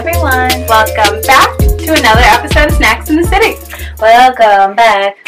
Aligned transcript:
everyone. 0.00 0.66
Welcome 0.66 1.20
back 1.26 1.58
to 1.58 1.92
another 1.92 2.22
episode 2.22 2.70
of 2.70 2.76
Snacks 2.76 3.10
in 3.10 3.16
the 3.16 3.24
City. 3.24 3.56
Welcome 4.00 4.74
back. 4.74 5.18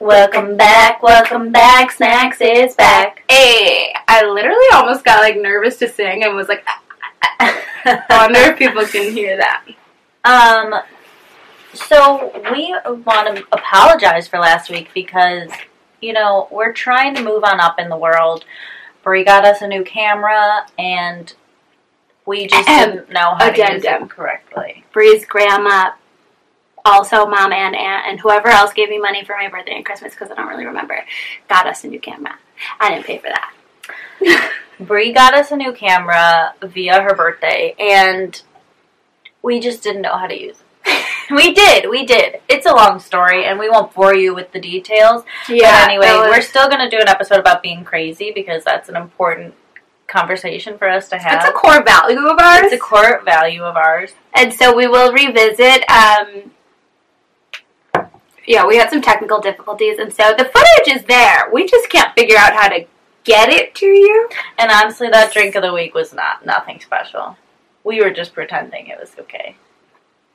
Welcome 0.00 0.54
back. 0.54 1.02
Welcome 1.02 1.50
back. 1.50 1.90
Snacks 1.92 2.36
is 2.42 2.74
back. 2.74 3.24
Hey, 3.30 3.90
I 4.06 4.26
literally 4.26 4.66
almost 4.74 5.02
got 5.02 5.22
like 5.22 5.38
nervous 5.38 5.78
to 5.78 5.88
sing 5.88 6.24
and 6.24 6.36
was 6.36 6.48
like, 6.48 6.62
I 7.40 8.04
wonder 8.10 8.38
if 8.40 8.58
people 8.58 8.84
can 8.84 9.10
hear 9.10 9.38
that. 9.38 9.64
Um, 10.26 10.82
so 11.72 12.30
we 12.52 12.76
want 13.06 13.34
to 13.34 13.46
apologize 13.50 14.28
for 14.28 14.38
last 14.38 14.68
week 14.68 14.90
because 14.92 15.48
you 16.02 16.12
know 16.12 16.48
we're 16.50 16.74
trying 16.74 17.14
to 17.14 17.24
move 17.24 17.44
on 17.44 17.60
up 17.60 17.78
in 17.78 17.88
the 17.88 17.96
world. 17.96 18.44
Brie 19.02 19.24
got 19.24 19.46
us 19.46 19.62
a 19.62 19.66
new 19.66 19.82
camera, 19.84 20.66
and 20.78 21.32
we 22.26 22.46
just 22.46 22.66
didn't 22.68 23.10
know 23.10 23.34
how 23.38 23.50
to 23.50 23.58
use 23.58 23.84
Addendum. 23.84 24.04
it 24.04 24.10
correctly. 24.10 24.84
Bree's 24.92 25.24
grandma, 25.26 25.90
also 26.84 27.26
mom 27.26 27.52
and 27.52 27.74
aunt, 27.74 28.06
and 28.08 28.20
whoever 28.20 28.48
else 28.48 28.72
gave 28.72 28.88
me 28.88 28.98
money 28.98 29.24
for 29.24 29.34
my 29.36 29.48
birthday 29.48 29.74
and 29.76 29.84
Christmas 29.84 30.12
because 30.14 30.30
I 30.30 30.34
don't 30.34 30.48
really 30.48 30.66
remember, 30.66 31.04
got 31.48 31.66
us 31.66 31.84
a 31.84 31.88
new 31.88 32.00
camera. 32.00 32.34
I 32.80 32.90
didn't 32.90 33.06
pay 33.06 33.18
for 33.18 33.28
that. 33.28 34.52
Brie 34.80 35.12
got 35.12 35.34
us 35.34 35.50
a 35.50 35.56
new 35.56 35.72
camera 35.72 36.54
via 36.62 37.02
her 37.02 37.14
birthday, 37.14 37.74
and 37.78 38.40
we 39.42 39.60
just 39.60 39.82
didn't 39.82 40.02
know 40.02 40.16
how 40.16 40.26
to 40.26 40.40
use 40.40 40.58
it. 40.60 40.66
we 41.30 41.52
did, 41.54 41.88
we 41.88 42.04
did. 42.04 42.40
It's 42.48 42.66
a 42.66 42.74
long 42.74 42.98
story, 42.98 43.44
and 43.44 43.58
we 43.58 43.68
won't 43.70 43.94
bore 43.94 44.14
you 44.14 44.34
with 44.34 44.50
the 44.52 44.60
details. 44.60 45.24
Yeah. 45.48 45.84
but 45.86 45.90
anyway, 45.90 46.06
was- 46.06 46.28
we're 46.28 46.40
still 46.42 46.68
going 46.68 46.80
to 46.80 46.90
do 46.90 47.00
an 47.00 47.08
episode 47.08 47.38
about 47.38 47.62
being 47.62 47.84
crazy 47.84 48.32
because 48.34 48.64
that's 48.64 48.88
an 48.88 48.96
important 48.96 49.54
conversation 50.12 50.76
for 50.78 50.88
us 50.88 51.08
to 51.08 51.18
have. 51.18 51.40
it's 51.40 51.48
a 51.48 51.52
core 51.52 51.82
value 51.82 52.26
of 52.26 52.38
ours. 52.38 52.64
It's 52.64 52.74
a 52.74 52.78
core 52.78 53.22
value 53.24 53.62
of 53.64 53.76
ours. 53.76 54.12
and 54.34 54.52
so 54.52 54.74
we 54.76 54.86
will 54.86 55.12
revisit. 55.12 55.88
Um, 55.90 56.50
yeah, 58.46 58.66
we 58.66 58.76
had 58.76 58.90
some 58.90 59.00
technical 59.00 59.40
difficulties, 59.40 59.98
and 59.98 60.12
so 60.12 60.34
the 60.36 60.44
footage 60.44 60.96
is 60.96 61.04
there. 61.04 61.48
We 61.52 61.66
just 61.66 61.88
can't 61.88 62.14
figure 62.14 62.36
out 62.36 62.52
how 62.52 62.68
to 62.68 62.84
get 63.24 63.48
it 63.50 63.74
to 63.76 63.86
you. 63.86 64.28
And 64.58 64.70
honestly, 64.70 65.08
that 65.10 65.32
drink 65.32 65.54
of 65.54 65.62
the 65.62 65.72
week 65.72 65.94
was 65.94 66.12
not 66.12 66.44
nothing 66.44 66.80
special. 66.80 67.36
We 67.84 68.02
were 68.02 68.10
just 68.10 68.34
pretending 68.34 68.88
it 68.88 68.98
was 69.00 69.12
okay. 69.18 69.56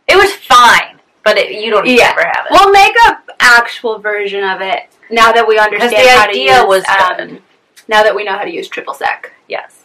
It 0.07 0.15
was 0.15 0.31
fine, 0.33 0.99
but 1.23 1.37
it, 1.37 1.61
you 1.61 1.69
don't 1.69 1.85
Yeah. 1.85 2.11
ever 2.11 2.25
have 2.25 2.45
it. 2.45 2.51
We'll 2.51 2.71
make 2.71 2.95
a 3.07 3.17
actual 3.39 3.99
version 3.99 4.43
of 4.43 4.61
it 4.61 4.83
now 5.09 5.31
that 5.33 5.45
we 5.47 5.57
understand 5.59 5.91
the 5.91 6.09
how 6.09 6.29
idea 6.29 6.65
was 6.65 6.83
um. 6.87 7.39
Now 7.87 8.03
that 8.03 8.15
we 8.15 8.23
know 8.23 8.33
how 8.37 8.43
to 8.43 8.53
use 8.53 8.67
triple 8.67 8.93
sec. 8.93 9.33
yes. 9.47 9.83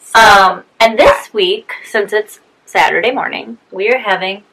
So, 0.00 0.20
Um, 0.20 0.64
and 0.80 0.98
this 0.98 1.32
week, 1.32 1.72
since 1.84 2.12
it's 2.12 2.40
Saturday 2.66 3.10
morning, 3.10 3.58
we 3.70 3.88
are 3.90 3.98
having. 3.98 4.44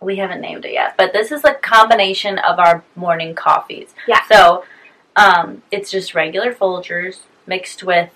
We 0.00 0.16
haven't 0.16 0.40
named 0.40 0.64
it 0.64 0.72
yet, 0.72 0.94
but 0.96 1.12
this 1.12 1.30
is 1.30 1.44
a 1.44 1.54
combination 1.54 2.38
of 2.38 2.58
our 2.58 2.82
morning 2.96 3.34
coffees. 3.36 3.94
Yeah. 4.08 4.20
So, 4.28 4.64
um, 5.16 5.62
it's 5.70 5.90
just 5.90 6.14
regular 6.14 6.52
Folgers 6.52 7.20
mixed 7.46 7.82
with 7.84 8.10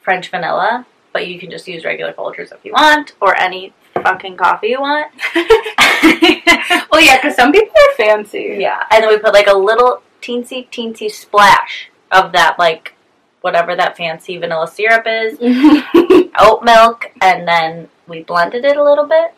French 0.00 0.28
vanilla, 0.30 0.86
but 1.12 1.26
you 1.26 1.38
can 1.38 1.50
just 1.50 1.66
use 1.66 1.84
regular 1.84 2.12
Folgers 2.12 2.52
if 2.52 2.64
you 2.64 2.72
want, 2.72 3.14
or 3.20 3.36
any 3.40 3.72
fucking 3.94 4.36
coffee 4.36 4.68
you 4.68 4.80
want. 4.80 5.12
well, 6.90 7.00
yeah, 7.02 7.16
because 7.20 7.34
some 7.36 7.52
people 7.52 7.74
are 7.76 7.94
fancy. 7.96 8.56
yeah, 8.58 8.84
and 8.90 9.02
then 9.02 9.10
we 9.10 9.18
put 9.18 9.34
like 9.34 9.46
a 9.48 9.56
little 9.56 10.02
teensy 10.20 10.68
teensy 10.70 11.10
splash 11.10 11.90
of 12.12 12.32
that, 12.32 12.58
like 12.58 12.94
whatever 13.40 13.74
that 13.74 13.96
fancy 13.96 14.36
vanilla 14.38 14.68
syrup 14.68 15.04
is, 15.06 15.38
oat 16.38 16.62
milk, 16.62 17.10
and 17.20 17.46
then 17.46 17.88
we 18.06 18.22
blended 18.22 18.64
it 18.64 18.76
a 18.76 18.84
little 18.84 19.06
bit. 19.06 19.34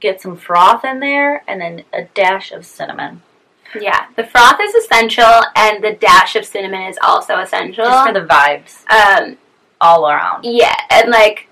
Get 0.00 0.20
some 0.20 0.36
froth 0.36 0.84
in 0.84 1.00
there, 1.00 1.42
and 1.48 1.60
then 1.60 1.84
a 1.92 2.04
dash 2.04 2.52
of 2.52 2.66
cinnamon. 2.66 3.22
yeah, 3.80 4.06
the 4.16 4.24
froth 4.24 4.60
is 4.60 4.74
essential, 4.74 5.42
and 5.54 5.82
the 5.82 5.94
dash 5.94 6.36
of 6.36 6.44
cinnamon 6.44 6.82
is 6.82 6.98
also 7.02 7.38
essential. 7.38 7.84
Just 7.84 8.06
for 8.06 8.12
the 8.12 8.26
vibes 8.26 8.90
um, 8.90 9.38
all 9.80 10.08
around. 10.08 10.44
yeah, 10.44 10.76
and 10.90 11.10
like, 11.10 11.48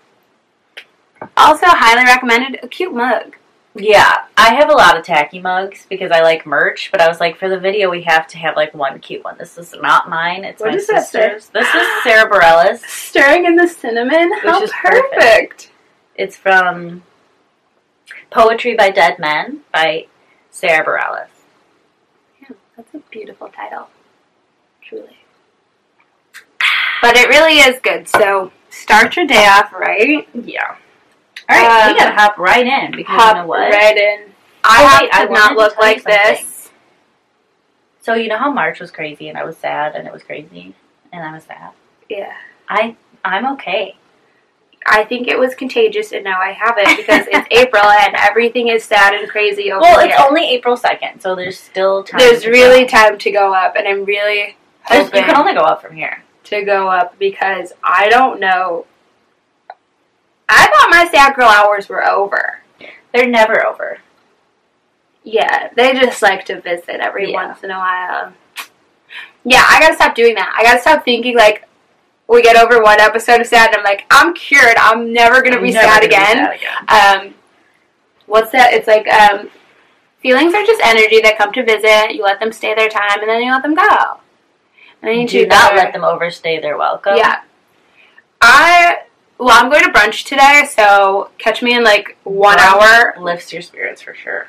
also 1.36 1.66
highly 1.66 2.04
recommended 2.04 2.62
a 2.62 2.68
cute 2.68 2.94
mug. 2.94 3.36
Yeah, 3.76 4.26
I 4.36 4.54
have 4.54 4.70
a 4.70 4.74
lot 4.74 4.96
of 4.96 5.04
tacky 5.04 5.40
mugs 5.40 5.84
because 5.90 6.12
I 6.12 6.20
like 6.20 6.46
merch, 6.46 6.90
but 6.92 7.00
I 7.00 7.08
was 7.08 7.18
like, 7.18 7.36
for 7.36 7.48
the 7.48 7.58
video, 7.58 7.90
we 7.90 8.02
have 8.02 8.28
to 8.28 8.38
have 8.38 8.54
like 8.54 8.72
one 8.72 9.00
cute 9.00 9.24
one. 9.24 9.36
This 9.36 9.58
is 9.58 9.74
not 9.80 10.08
mine. 10.08 10.44
It's 10.44 10.62
What 10.62 10.72
my 10.72 10.78
sister's. 10.78 11.48
This 11.48 11.66
is 11.74 12.02
Sara 12.04 12.30
Bareilles. 12.30 12.78
Stirring 12.86 13.46
in 13.46 13.56
the 13.56 13.66
cinnamon, 13.66 14.32
how 14.42 14.60
perfect. 14.60 14.72
perfect. 14.80 15.70
It's 16.14 16.36
from 16.36 17.02
Poetry 18.30 18.76
by 18.76 18.90
Dead 18.90 19.18
Men 19.18 19.62
by 19.72 20.06
Sara 20.52 20.86
Bareilles. 20.86 21.26
Yeah, 22.42 22.54
that's 22.76 22.94
a 22.94 22.98
beautiful 23.10 23.48
title, 23.48 23.88
truly. 24.82 25.18
But 27.02 27.16
it 27.16 27.28
really 27.28 27.58
is 27.58 27.80
good. 27.80 28.08
So 28.08 28.52
start 28.70 29.16
your 29.16 29.26
day 29.26 29.46
off 29.46 29.72
right. 29.72 30.26
Yeah. 30.32 30.76
All 31.48 31.56
right, 31.56 31.86
Um, 31.88 31.92
we 31.92 31.98
gotta 31.98 32.14
hop 32.14 32.38
right 32.38 32.66
in 32.66 32.92
because 32.96 33.20
Hop 33.20 33.36
you 33.36 33.42
know 33.42 33.46
what? 33.48 33.72
right 33.72 33.96
in. 33.96 34.30
I 34.64 34.80
Oh, 34.80 34.98
wait, 35.02 35.10
I 35.12 35.24
not 35.26 35.56
look 35.56 35.76
like 35.78 36.02
this. 36.04 36.70
So 38.00 38.14
you 38.14 38.28
know 38.28 38.38
how 38.38 38.50
March 38.50 38.80
was 38.80 38.90
crazy 38.90 39.28
and 39.28 39.36
I 39.38 39.44
was 39.44 39.56
sad 39.56 39.94
and 39.94 40.06
it 40.06 40.12
was 40.12 40.22
crazy 40.22 40.74
and 41.12 41.22
I 41.22 41.32
was 41.32 41.44
sad. 41.44 41.70
Yeah. 42.08 42.32
I 42.68 42.96
I'm 43.24 43.46
okay. 43.54 43.96
I 44.86 45.04
think 45.04 45.28
it 45.28 45.38
was 45.38 45.54
contagious, 45.54 46.12
and 46.12 46.22
now 46.24 46.38
I 46.38 46.50
have 46.52 46.74
it 46.76 46.94
because 46.98 47.24
it's 47.30 47.48
April 47.50 47.82
and 47.82 48.14
everything 48.16 48.68
is 48.68 48.84
sad 48.84 49.14
and 49.14 49.26
crazy 49.30 49.72
over 49.72 49.80
Well, 49.80 50.00
here. 50.00 50.10
it's 50.12 50.20
only 50.22 50.46
April 50.50 50.76
second, 50.76 51.20
so 51.20 51.34
there's 51.34 51.58
still 51.58 52.04
time. 52.04 52.18
There's 52.18 52.44
really 52.46 52.82
go. 52.82 52.88
time 52.88 53.16
to 53.18 53.30
go 53.30 53.54
up, 53.54 53.76
and 53.76 53.88
I'm 53.88 54.04
really 54.04 54.56
you 54.92 55.08
can 55.10 55.36
only 55.36 55.54
go 55.54 55.62
up 55.62 55.80
from 55.80 55.96
here. 55.96 56.22
to 56.44 56.62
go 56.64 56.88
up 56.88 57.18
because 57.18 57.72
I 57.82 58.10
don't 58.10 58.38
know. 58.40 58.84
I 60.48 60.66
thought 60.66 60.90
my 60.90 61.08
sad 61.12 61.34
girl 61.34 61.48
hours 61.48 61.88
were 61.88 62.06
over. 62.08 62.60
They're 63.12 63.28
never 63.28 63.64
over. 63.66 63.98
Yeah, 65.22 65.70
they 65.74 65.92
just 65.94 66.20
like 66.22 66.44
to 66.46 66.60
visit 66.60 67.00
every 67.00 67.30
Yeah. 67.32 67.46
once 67.46 67.62
in 67.64 67.70
a 67.70 67.78
while. 67.78 68.32
Yeah, 69.44 69.64
I 69.66 69.80
gotta 69.80 69.94
stop 69.94 70.14
doing 70.14 70.34
that. 70.34 70.54
I 70.58 70.62
gotta 70.62 70.80
stop 70.80 71.04
thinking 71.04 71.36
like 71.36 71.66
we 72.26 72.42
get 72.42 72.56
over 72.56 72.82
one 72.82 73.00
episode 73.00 73.40
of 73.40 73.46
sad 73.46 73.68
and 73.68 73.76
I'm 73.76 73.84
like, 73.84 74.04
I'm 74.10 74.34
cured. 74.34 74.76
I'm 74.78 75.12
never 75.12 75.42
gonna 75.42 75.60
be 75.60 75.70
Never 75.70 75.86
sad 75.86 76.00
gonna 76.00 76.08
be 76.08 76.14
again. 76.14 76.36
sad 76.36 76.54
again. 77.16 77.26
Um, 77.28 77.34
what's 78.26 78.50
that? 78.52 78.72
It's 78.72 78.86
like 78.88 79.06
um, 79.08 79.50
feelings 80.20 80.54
are 80.54 80.64
just 80.64 80.80
energy 80.84 81.20
that 81.20 81.36
come 81.38 81.52
to 81.52 81.64
visit. 81.64 82.14
You 82.14 82.22
let 82.22 82.40
them 82.40 82.52
stay 82.52 82.74
their 82.74 82.88
time, 82.88 83.20
and 83.20 83.28
then 83.28 83.42
you 83.42 83.50
let 83.52 83.62
them 83.62 83.74
go. 83.74 84.20
And 85.02 85.10
then 85.10 85.20
you 85.20 85.28
Do 85.28 85.40
do 85.42 85.46
not 85.48 85.74
let 85.76 85.92
them 85.92 86.02
overstay 86.04 86.60
their 86.60 86.78
welcome. 86.78 87.16
Yeah. 87.16 87.40
I 88.40 89.02
well, 89.38 89.50
I'm 89.52 89.70
going 89.70 89.82
to 89.84 89.90
brunch 89.90 90.24
today, 90.24 90.66
so 90.70 91.30
catch 91.38 91.62
me 91.62 91.74
in 91.74 91.84
like 91.84 92.16
one 92.24 92.58
hour. 92.58 93.14
lifts 93.20 93.52
your 93.52 93.62
spirits 93.62 94.02
for 94.02 94.14
sure. 94.14 94.48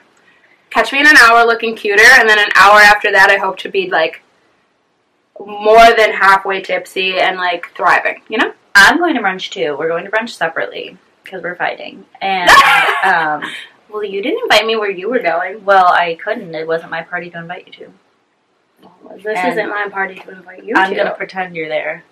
Catch 0.69 0.91
me 0.91 0.99
in 0.99 1.07
an 1.07 1.17
hour 1.17 1.45
looking 1.45 1.75
cuter, 1.75 2.03
and 2.19 2.27
then 2.29 2.37
an 2.39 2.49
hour 2.55 2.79
after 2.79 3.11
that, 3.11 3.29
I 3.29 3.37
hope 3.37 3.57
to 3.59 3.69
be 3.69 3.89
like 3.89 4.21
more 5.39 5.93
than 5.97 6.11
halfway 6.13 6.61
tipsy 6.61 7.17
and 7.19 7.37
like 7.37 7.67
thriving. 7.75 8.21
You 8.29 8.37
know? 8.39 8.53
I'm 8.75 8.97
going 8.97 9.15
to 9.15 9.21
brunch 9.21 9.51
too. 9.51 9.75
We're 9.77 9.87
going 9.89 10.05
to 10.05 10.11
brunch 10.11 10.29
separately 10.31 10.97
because 11.23 11.41
we're 11.41 11.55
fighting. 11.55 12.05
And 12.21 12.49
um, 13.03 13.49
Well, 13.89 14.03
you 14.03 14.21
didn't 14.21 14.43
invite 14.43 14.65
me 14.65 14.75
where 14.75 14.91
you 14.91 15.09
were 15.09 15.19
going. 15.19 15.63
well, 15.65 15.87
I 15.87 16.15
couldn't. 16.23 16.53
It 16.53 16.67
wasn't 16.67 16.91
my 16.91 17.01
party 17.01 17.29
to 17.31 17.37
invite 17.39 17.67
you 17.67 17.73
to. 17.73 17.93
This 19.23 19.37
And 19.37 19.53
isn't 19.53 19.69
my 19.69 19.87
party 19.89 20.15
to 20.15 20.29
invite 20.31 20.63
you 20.65 20.73
I'm 20.75 20.89
to. 20.91 20.95
gonna 20.95 21.15
pretend 21.15 21.55
you're 21.55 21.69
there. 21.69 22.03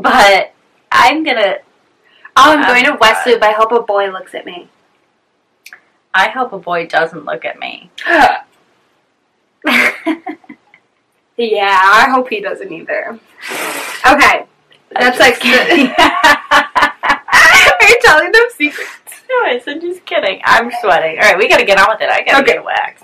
But 0.00 0.52
I'm 0.92 1.24
gonna. 1.24 1.56
oh, 2.36 2.56
I'm 2.58 2.66
going 2.66 2.84
to. 2.84 2.96
West 3.00 3.26
Loop. 3.26 3.42
I 3.42 3.52
hope 3.52 3.72
a 3.72 3.80
boy 3.80 4.10
looks 4.10 4.34
at 4.34 4.44
me. 4.46 4.68
I 6.14 6.28
hope 6.28 6.52
a 6.52 6.58
boy 6.58 6.86
doesn't 6.86 7.24
look 7.24 7.44
at 7.44 7.58
me. 7.58 7.90
yeah, 11.36 11.80
I 11.82 12.08
hope 12.10 12.28
he 12.28 12.40
doesn't 12.40 12.72
either. 12.72 13.18
Okay, 14.06 14.46
that's 14.92 15.18
like. 15.20 15.44
Are 15.44 15.48
you 17.88 17.98
telling 18.02 18.32
them 18.32 18.42
secrets? 18.56 18.90
no, 19.28 19.36
I'm 19.44 19.60
just 19.80 20.04
kidding. 20.06 20.40
I'm 20.44 20.70
sweating. 20.80 21.18
All 21.18 21.24
right, 21.24 21.36
we 21.38 21.48
gotta 21.48 21.64
get 21.64 21.78
on 21.78 21.86
with 21.90 22.00
it. 22.00 22.08
I 22.08 22.22
gotta 22.22 22.38
Okay. 22.42 22.52
get 22.52 22.58
a 22.60 22.62
wax. 22.62 23.02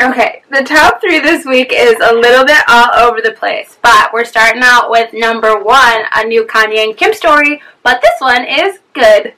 Okay, 0.00 0.42
the 0.50 0.62
top 0.62 1.00
three 1.00 1.20
this 1.20 1.46
week 1.46 1.70
is 1.74 1.96
a 2.02 2.12
little 2.14 2.44
bit 2.44 2.62
all 2.68 2.94
over 2.98 3.22
the 3.22 3.32
place, 3.32 3.78
but 3.82 4.12
we're 4.12 4.26
starting 4.26 4.62
out 4.62 4.90
with 4.90 5.10
number 5.14 5.58
one, 5.62 6.02
a 6.14 6.24
new 6.24 6.44
Kanye 6.44 6.84
and 6.84 6.96
Kim 6.96 7.14
story, 7.14 7.62
but 7.82 8.02
this 8.02 8.20
one 8.20 8.44
is 8.44 8.78
good. 8.92 9.32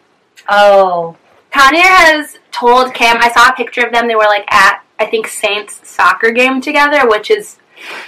Oh, 0.49 1.17
Kanye 1.53 1.81
has 1.83 2.39
told 2.51 2.93
Kim, 2.93 3.19
I 3.21 3.31
saw 3.31 3.51
a 3.51 3.55
picture 3.55 3.87
of 3.87 3.93
them, 3.93 4.09
they 4.09 4.17
were 4.17 4.25
like 4.25 4.53
at, 4.53 4.83
I 4.99 5.07
think, 5.07 5.29
Saint's 5.29 5.87
soccer 5.89 6.33
game 6.33 6.61
together, 6.61 7.09
which 7.09 7.31
is 7.31 7.59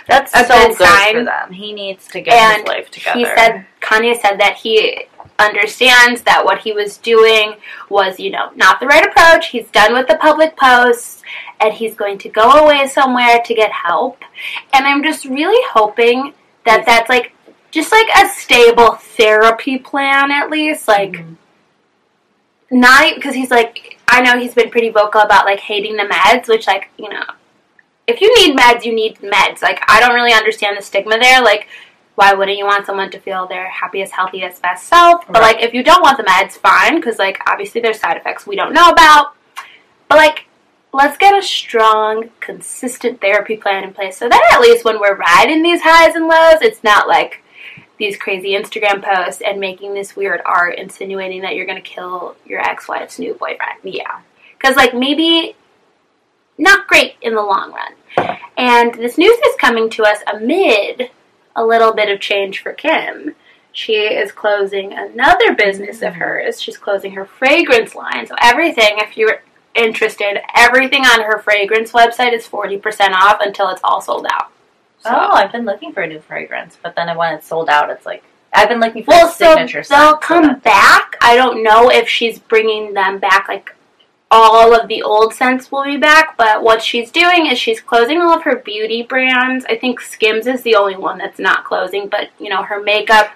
That's 0.08 0.34
a 0.34 0.44
so 0.44 0.48
good 0.48 0.76
good, 0.76 0.88
sign. 0.88 1.14
for 1.14 1.24
them. 1.24 1.52
He 1.52 1.72
needs 1.72 2.08
to 2.08 2.20
get 2.20 2.34
And 2.34 2.62
his 2.62 2.66
life 2.68 2.90
together. 2.90 3.16
He 3.18 3.24
said 3.26 3.66
Kanye 3.80 4.20
said 4.20 4.40
that 4.40 4.56
he 4.56 5.04
understands 5.40 6.22
that 6.22 6.44
what 6.44 6.58
he 6.60 6.72
was 6.72 6.98
doing 6.98 7.54
was, 7.88 8.20
you 8.20 8.30
know, 8.30 8.50
not 8.56 8.78
the 8.80 8.86
right 8.86 9.04
approach. 9.06 9.48
He's 9.48 9.68
done 9.70 9.92
with 9.94 10.06
the 10.06 10.16
public 10.16 10.56
posts 10.56 11.22
and 11.60 11.72
he's 11.74 11.94
going 11.94 12.18
to 12.18 12.28
go 12.28 12.50
away 12.50 12.86
somewhere 12.86 13.40
to 13.44 13.54
get 13.54 13.72
help. 13.72 14.22
And 14.72 14.86
I'm 14.86 15.02
just 15.02 15.24
really 15.24 15.62
hoping 15.72 16.34
that 16.66 16.84
that's 16.86 17.08
like 17.08 17.32
just 17.70 17.90
like 17.92 18.08
a 18.16 18.28
stable 18.28 18.92
therapy 18.92 19.78
plan 19.78 20.30
at 20.30 20.50
least, 20.50 20.86
like 20.88 21.12
Mhm. 21.12 21.36
not 22.70 23.14
because 23.14 23.34
he's 23.34 23.50
like 23.50 23.98
I 24.08 24.20
know 24.22 24.38
he's 24.38 24.54
been 24.54 24.70
pretty 24.70 24.90
vocal 24.90 25.20
about 25.20 25.44
like 25.44 25.60
hating 25.60 25.96
the 25.96 26.04
meds, 26.04 26.48
which 26.48 26.66
like 26.66 26.90
you 26.96 27.08
know, 27.08 27.24
if 28.06 28.20
you 28.20 28.32
need 28.36 28.56
meds, 28.58 28.84
you 28.84 28.94
need 28.94 29.18
meds. 29.20 29.62
Like 29.62 29.80
I 29.88 30.00
don't 30.00 30.14
really 30.14 30.32
understand 30.32 30.76
the 30.76 30.82
stigma 30.82 31.18
there. 31.18 31.42
Like 31.42 31.68
why 32.14 32.32
wouldn't 32.34 32.58
you 32.58 32.66
want 32.66 32.86
someone 32.86 33.10
to 33.10 33.18
feel 33.18 33.46
their 33.46 33.68
happiest, 33.70 34.12
healthiest, 34.12 34.60
best 34.62 34.86
self? 34.88 35.26
But 35.26 35.40
Right. 35.40 35.56
like 35.56 35.64
if 35.64 35.72
you 35.74 35.82
don't 35.82 36.02
want 36.02 36.16
the 36.18 36.24
meds, 36.24 36.52
fine, 36.52 36.96
because 36.96 37.18
like 37.18 37.38
obviously 37.46 37.80
there's 37.80 38.00
side 38.00 38.16
effects 38.16 38.46
we 38.46 38.56
don't 38.56 38.72
know 38.74 38.88
about. 38.90 39.34
But 40.08 40.18
like 40.18 40.46
let's 40.92 41.16
get 41.16 41.38
a 41.38 41.42
strong, 41.42 42.30
consistent 42.40 43.20
therapy 43.20 43.56
plan 43.56 43.84
in 43.84 43.92
place 43.94 44.16
so 44.16 44.28
that 44.28 44.50
at 44.52 44.60
least 44.60 44.84
when 44.84 44.98
we're 45.00 45.16
riding 45.16 45.62
these 45.62 45.80
highs 45.82 46.16
and 46.16 46.26
lows, 46.26 46.60
it's 46.62 46.82
not 46.82 47.06
like 47.06 47.42
these 47.98 48.16
crazy 48.16 48.50
Instagram 48.56 49.02
posts 49.02 49.40
and 49.40 49.60
making 49.60 49.94
this 49.94 50.16
weird 50.16 50.40
art 50.44 50.76
insinuating 50.78 51.42
that 51.42 51.54
you're 51.54 51.66
going 51.66 51.80
to 51.80 51.88
kill 51.88 52.34
your 52.46 52.58
ex-wife's 52.60 53.18
new 53.18 53.34
boyfriend. 53.34 53.78
yeah. 53.84 54.20
Because, 54.58 54.74
like, 54.74 54.94
maybe 54.94 55.54
not 56.58 56.88
great 56.88 57.14
in 57.22 57.34
the 57.34 57.42
long 57.42 57.72
run. 57.72 58.36
And 58.56 58.92
this 58.94 59.16
news 59.16 59.36
is 59.38 59.54
coming 59.60 59.88
to 59.90 60.02
us 60.02 60.18
amid 60.32 61.10
a 61.56 61.64
little 61.64 61.92
bit 61.92 62.08
of 62.08 62.20
change 62.20 62.62
for 62.62 62.72
Kim. 62.72 63.34
She 63.72 63.92
is 63.94 64.32
closing 64.32 64.92
another 64.92 65.54
business 65.54 66.02
of 66.02 66.12
mm-hmm. 66.14 66.20
hers. 66.22 66.60
She's 66.60 66.76
closing 66.78 67.12
her 67.12 67.24
fragrance 67.24 67.94
line. 67.94 68.26
So, 68.26 68.34
everything, 68.40 68.96
if 68.98 69.16
you're 69.16 69.42
interested, 69.74 70.40
everything 70.56 71.04
on 71.04 71.22
her 71.22 71.38
fragrance 71.38 71.92
website 71.92 72.32
is 72.32 72.46
40% 72.46 73.10
off 73.12 73.40
until 73.40 73.68
it's 73.70 73.80
all 73.84 74.00
sold 74.00 74.26
out. 74.30 74.50
So- 74.98 75.10
Oh, 75.12 75.30
I've 75.32 75.52
been 75.52 75.64
looking 75.64 75.92
for 75.92 76.02
a 76.02 76.06
new 76.06 76.20
fragrance, 76.20 76.76
but 76.82 76.94
then 76.96 77.16
when 77.16 77.34
it's 77.34 77.46
sold 77.46 77.68
out, 77.68 77.90
it's 77.90 78.06
like 78.06 78.24
I've 78.52 78.68
been 78.68 78.80
looking 78.80 79.04
for 79.04 79.10
Well, 79.10 79.28
a 79.28 79.32
so 79.32 79.54
signature. 79.54 79.82
scent, 79.82 80.00
they'll 80.00 80.16
come 80.16 80.58
back. 80.58 81.16
I 81.20 81.36
don't 81.36 81.62
know 81.62 81.90
if 81.90 82.08
she's 82.08 82.38
bringing 82.38 82.94
them 82.94 83.18
back. 83.18 83.46
Like 83.48 83.74
all 84.30 84.74
of 84.78 84.86
the 84.88 85.02
old 85.02 85.34
scents 85.34 85.72
will 85.72 85.84
be 85.84 85.96
back, 85.96 86.36
but 86.36 86.62
what 86.62 86.82
she's 86.82 87.10
doing 87.10 87.46
is 87.46 87.58
she's 87.58 87.80
closing 87.80 88.20
all 88.20 88.32
of 88.32 88.44
her 88.44 88.56
beauty 88.56 89.02
brands. 89.02 89.64
I 89.68 89.76
think 89.76 90.00
Skims 90.00 90.46
is 90.46 90.62
the 90.62 90.76
only 90.76 90.96
one 90.96 91.18
that's 91.18 91.38
not 91.40 91.64
closing, 91.64 92.08
but 92.08 92.30
you 92.38 92.48
know 92.48 92.62
her 92.62 92.80
makeup. 92.82 93.30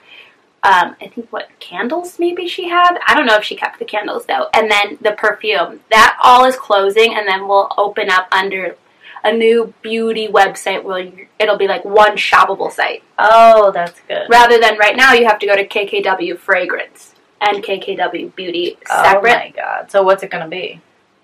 Um, 0.62 0.96
I 1.02 1.08
think 1.14 1.30
what 1.30 1.48
candles 1.60 2.18
maybe 2.18 2.48
she 2.48 2.68
had. 2.68 2.98
I 3.06 3.14
don't 3.14 3.26
know 3.26 3.36
if 3.36 3.44
she 3.44 3.54
kept 3.56 3.78
the 3.78 3.84
candles 3.84 4.24
though. 4.26 4.46
And 4.54 4.70
then 4.70 4.96
the 5.02 5.12
perfume 5.12 5.80
that 5.90 6.16
all 6.22 6.44
is 6.46 6.56
closing, 6.56 7.14
and 7.14 7.26
then 7.28 7.46
we'll 7.48 7.68
open 7.76 8.08
up 8.08 8.28
under 8.32 8.76
a 9.24 9.32
new 9.32 9.72
beauty 9.82 10.28
website 10.28 10.84
where 10.84 11.10
it'll 11.38 11.56
be 11.58 11.66
like 11.66 11.82
one 11.84 12.14
shoppable 12.14 12.70
site 12.70 13.02
Oh, 13.18 13.70
that's 13.72 13.98
good. 14.06 14.26
rather 14.28 14.58
than 14.60 14.76
right 14.76 14.94
now 14.96 15.14
you 15.14 15.24
have 15.26 15.38
to 15.38 15.46
go 15.46 15.56
to 15.56 15.66
KKW 15.66 16.38
Fragrance 16.38 17.13
and 17.40 17.62
KKW 17.62 18.34
Beauty 18.34 18.78
separate. 18.86 19.30
Oh 19.32 19.38
my 19.38 19.52
god. 19.54 19.90
So 19.90 20.02
what's 20.02 20.22
it 20.22 20.30
gonna 20.30 20.48
be? 20.48 20.80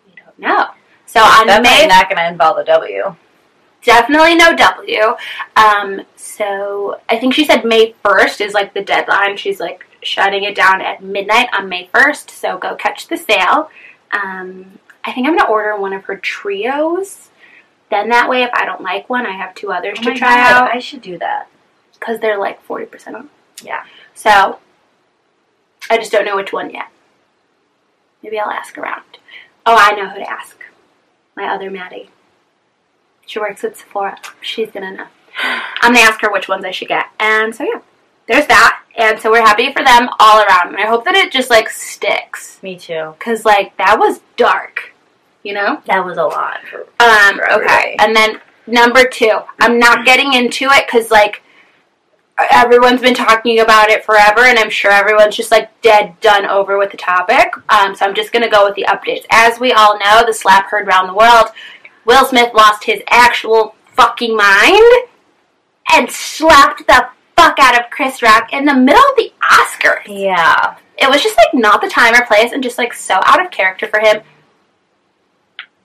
We 0.07 0.13
don't 0.23 0.39
know. 0.39 0.67
So 1.07 1.21
Definitely 1.21 1.63
May, 1.63 1.87
not 1.87 2.09
gonna 2.09 2.29
involve 2.29 2.59
a 2.59 2.65
W. 2.65 3.17
definitely 3.83 4.35
no 4.37 4.55
W. 4.55 5.17
Um, 5.57 6.03
so 6.17 7.01
I 7.09 7.19
think 7.19 7.35
she 7.35 7.45
said 7.45 7.65
May 7.65 7.95
first 8.05 8.41
is 8.41 8.55
like 8.55 8.75
the 8.75 8.83
deadline. 8.85 9.37
She's 9.37 9.59
like 9.61 9.85
shutting 10.03 10.45
it 10.45 10.55
down 10.55 10.81
at 10.81 11.03
midnight 11.03 11.49
on 11.57 11.69
May 11.69 11.89
first. 11.93 12.31
So 12.31 12.59
go 12.59 12.75
catch 12.77 13.09
the 13.09 13.17
sale. 13.17 13.71
Um, 14.13 14.79
I 15.05 15.13
think 15.13 15.27
I'm 15.27 15.37
gonna 15.37 15.51
order 15.51 15.77
one 15.77 15.93
of 15.93 16.05
her 16.05 16.17
trios. 16.17 17.29
Then 17.91 18.09
that 18.11 18.29
way, 18.29 18.45
if 18.45 18.51
I 18.55 18.65
don't 18.65 18.83
like 18.83 19.11
one, 19.11 19.27
I 19.27 19.33
have 19.33 19.55
two 19.55 19.73
others 19.73 19.99
Oh 20.01 20.03
to 20.05 20.11
my 20.11 20.17
try 20.17 20.37
God, 20.37 20.53
out 20.65 20.71
I 20.75 20.79
should 20.79 21.03
do 21.03 21.19
that. 21.19 21.49
because 21.95 22.21
they're 22.21 22.39
like 22.39 22.63
forty 22.63 22.87
percent 22.87 23.17
off. 23.17 23.27
Yeah. 23.65 23.85
So 24.15 24.59
I 25.91 25.99
just 25.99 26.13
don't 26.13 26.25
know 26.25 26.37
which 26.37 26.53
one 26.53 26.71
yet. 26.71 26.87
Maybe 28.23 28.39
I'll 28.39 28.51
ask 28.51 28.79
around. 28.79 29.03
Oh, 29.67 29.77
I 29.79 29.93
know 29.93 30.09
who 30.09 30.21
to 30.21 30.31
ask. 30.31 30.57
My 31.37 31.49
other 31.49 31.71
Maddie. 31.71 32.11
She 33.27 33.39
works 33.39 33.65
at 33.65 33.77
Sephora. 33.77 34.19
She's 34.41 34.71
gonna 34.71 34.93
know. 34.93 35.07
I'm 35.43 35.93
gonna 35.95 36.01
ask 36.07 36.21
her 36.23 36.33
which 36.33 36.49
ones 36.49 36.65
I 36.65 36.71
should 36.71 36.89
get. 36.89 37.07
And 37.19 37.55
so 37.55 37.65
yeah, 37.65 37.81
there's 38.27 38.47
that. 38.47 38.83
And 38.97 39.19
so 39.21 39.31
we're 39.31 39.41
happy 39.41 39.73
for 39.73 39.85
them 39.85 40.09
all 40.19 40.41
around. 40.43 40.69
And 40.69 40.79
I 40.79 40.87
hope 40.87 41.05
that 41.05 41.15
it 41.15 41.33
just 41.33 41.51
like 41.51 41.69
sticks. 41.71 42.61
Me 42.63 42.77
too. 42.79 43.15
Cause 43.19 43.45
like 43.45 43.77
that 43.77 43.99
was 43.99 44.21
dark. 44.37 44.93
You 45.43 45.55
know? 45.55 45.81
That 45.87 46.05
was 46.05 46.19
a 46.19 46.25
lot. 46.25 46.59
For, 46.71 46.81
Um, 47.03 47.37
For 47.37 47.53
okay. 47.63 47.97
And 47.99 48.15
then 48.15 48.41
number 48.67 49.05
two, 49.09 49.39
I'm 49.59 49.79
not 49.79 50.05
getting 50.05 50.35
into 50.35 50.67
it 50.67 50.87
because 50.87 51.11
like 51.11 51.43
everyone's 52.51 53.01
been 53.01 53.15
talking 53.15 53.61
about 53.61 53.91
it 53.91 54.05
forever, 54.05 54.41
and 54.41 54.59
I'm 54.59 54.71
sure 54.71 54.91
everyone's 54.91 55.37
just 55.37 55.51
like 55.51 55.81
dead 55.83 56.19
done 56.21 56.47
over 56.47 56.79
with 56.79 56.91
the 56.91 56.97
topic. 56.97 57.55
Um, 57.69 57.95
so 57.95 58.07
I'm 58.07 58.15
just 58.15 58.33
gonna 58.33 58.51
go 58.51 58.65
with 58.65 58.75
the 58.75 58.87
updates. 58.89 59.25
As 59.31 59.59
we 59.61 59.73
all 59.73 59.99
know, 59.99 60.25
the 60.27 60.35
slap 60.35 60.67
heard 60.67 60.87
around 60.87 61.07
the 61.07 61.15
world. 61.15 61.49
Will 62.05 62.25
Smith 62.25 62.55
lost 62.55 62.85
his 62.85 63.03
actual 63.09 63.75
fucking 63.95 64.37
mind 64.37 65.09
and 65.93 66.11
slapped 66.11 66.87
the 66.87 67.09
fuck 67.37 67.59
out 67.59 67.79
of 67.79 67.91
Chris 67.91 68.23
Rock 68.23 68.53
in 68.53 68.65
the 68.65 68.75
middle 68.75 69.01
of 69.01 69.17
the 69.17 69.33
Oscars 69.43 70.03
yeah. 70.07 70.77
it 70.99 71.09
was 71.09 71.23
just 71.23 71.37
like 71.37 71.55
not 71.55 71.81
the 71.81 71.89
time 71.89 72.15
or 72.15 72.27
place 72.27 72.53
and 72.53 72.63
just 72.63 72.79
like 72.79 72.93
so 72.93 73.15
out 73.25 73.45
of 73.45 73.51
character 73.51 73.87
for 73.87 73.99
him. 73.99 74.23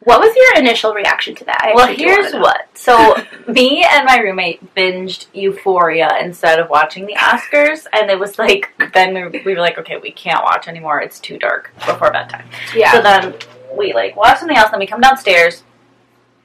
What 0.06 0.20
was 0.20 0.36
your 0.36 0.64
initial 0.64 0.94
reaction 0.94 1.34
to 1.36 1.46
that? 1.46 1.62
I 1.62 1.74
Well, 1.74 1.90
actually 1.90 2.06
do 2.06 2.12
wanna 2.12 2.22
here's 2.22 2.34
what. 2.34 2.68
So, 2.76 3.16
me 3.48 3.84
and 3.84 4.06
my 4.06 4.18
roommate 4.20 4.76
binged 4.76 5.26
Euphoria 5.34 6.18
instead 6.22 6.60
of 6.60 6.70
watching 6.70 7.08
the 7.08 7.16
Oscars, 7.16 7.88
and 7.92 8.10
it 8.12 8.20
was 8.20 8.38
like, 8.38 8.72
then 8.94 9.14
we, 9.32 9.42
we 9.44 9.56
were 9.56 9.62
like, 9.62 9.80
okay, 9.80 9.98
we 9.98 10.12
can't 10.12 10.44
watch 10.44 10.68
anymore. 10.68 11.02
It's 11.02 11.20
too 11.20 11.40
dark 11.40 11.74
before 11.76 12.12
bedtime. 12.12 12.48
Yeah. 12.76 12.92
So 12.92 13.02
then 13.02 13.34
we 13.76 13.94
like 13.94 14.16
watch 14.16 14.40
something 14.40 14.56
else, 14.56 14.68
and 14.68 14.74
then 14.74 14.80
we 14.80 14.88
come 14.88 15.02
downstairs, 15.02 15.64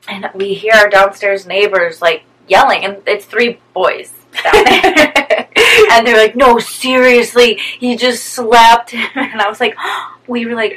and 0.09 0.29
we 0.35 0.55
hear 0.55 0.73
our 0.75 0.89
downstairs 0.89 1.47
neighbors 1.47 2.01
like 2.01 2.25
yelling, 2.49 2.85
and 2.85 3.03
it's 3.07 3.27
three 3.27 3.61
boys 3.75 4.15
down 4.43 4.65
there. 4.65 5.49
and 5.93 6.07
they're 6.07 6.17
like, 6.17 6.35
"No, 6.35 6.59
seriously, 6.59 7.59
he 7.79 7.97
just 7.97 8.25
slapped 8.25 8.91
him." 8.91 9.09
And 9.15 9.41
I 9.41 9.49
was 9.49 9.61
like, 9.61 9.77
"We 10.27 10.47
were 10.47 10.55
like, 10.55 10.75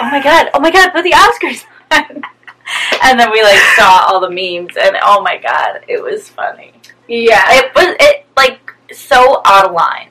oh 0.00 0.10
my 0.10 0.20
god, 0.22 0.50
oh 0.54 0.60
my 0.60 0.72
god, 0.72 0.90
but 0.92 1.02
the 1.02 1.12
Oscars!" 1.12 1.64
and 3.02 3.18
then 3.18 3.30
we 3.30 3.42
like 3.42 3.58
saw 3.76 4.04
all 4.06 4.20
the 4.20 4.30
memes, 4.30 4.76
and 4.76 4.96
oh 5.02 5.22
my 5.22 5.36
god, 5.38 5.80
it 5.88 6.02
was 6.02 6.28
funny. 6.28 6.72
yeah. 7.08 7.44
It 7.54 7.74
was 7.74 7.96
it 8.00 8.26
like 8.36 8.60
so 8.92 9.40
out 9.44 9.66
of 9.66 9.72
line. 9.72 10.08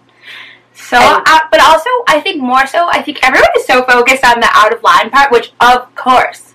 So, 0.73 0.97
And- 0.97 1.23
uh, 1.27 1.39
but 1.51 1.61
also, 1.61 1.89
I 2.07 2.19
think 2.21 2.41
more 2.41 2.65
so, 2.65 2.87
I 2.91 3.01
think 3.01 3.19
everyone 3.23 3.49
is 3.57 3.65
so 3.65 3.83
focused 3.83 4.23
on 4.25 4.39
the 4.39 4.49
out 4.53 4.73
of 4.73 4.81
line 4.83 5.09
part, 5.09 5.31
which 5.31 5.51
of 5.59 5.93
course, 5.95 6.53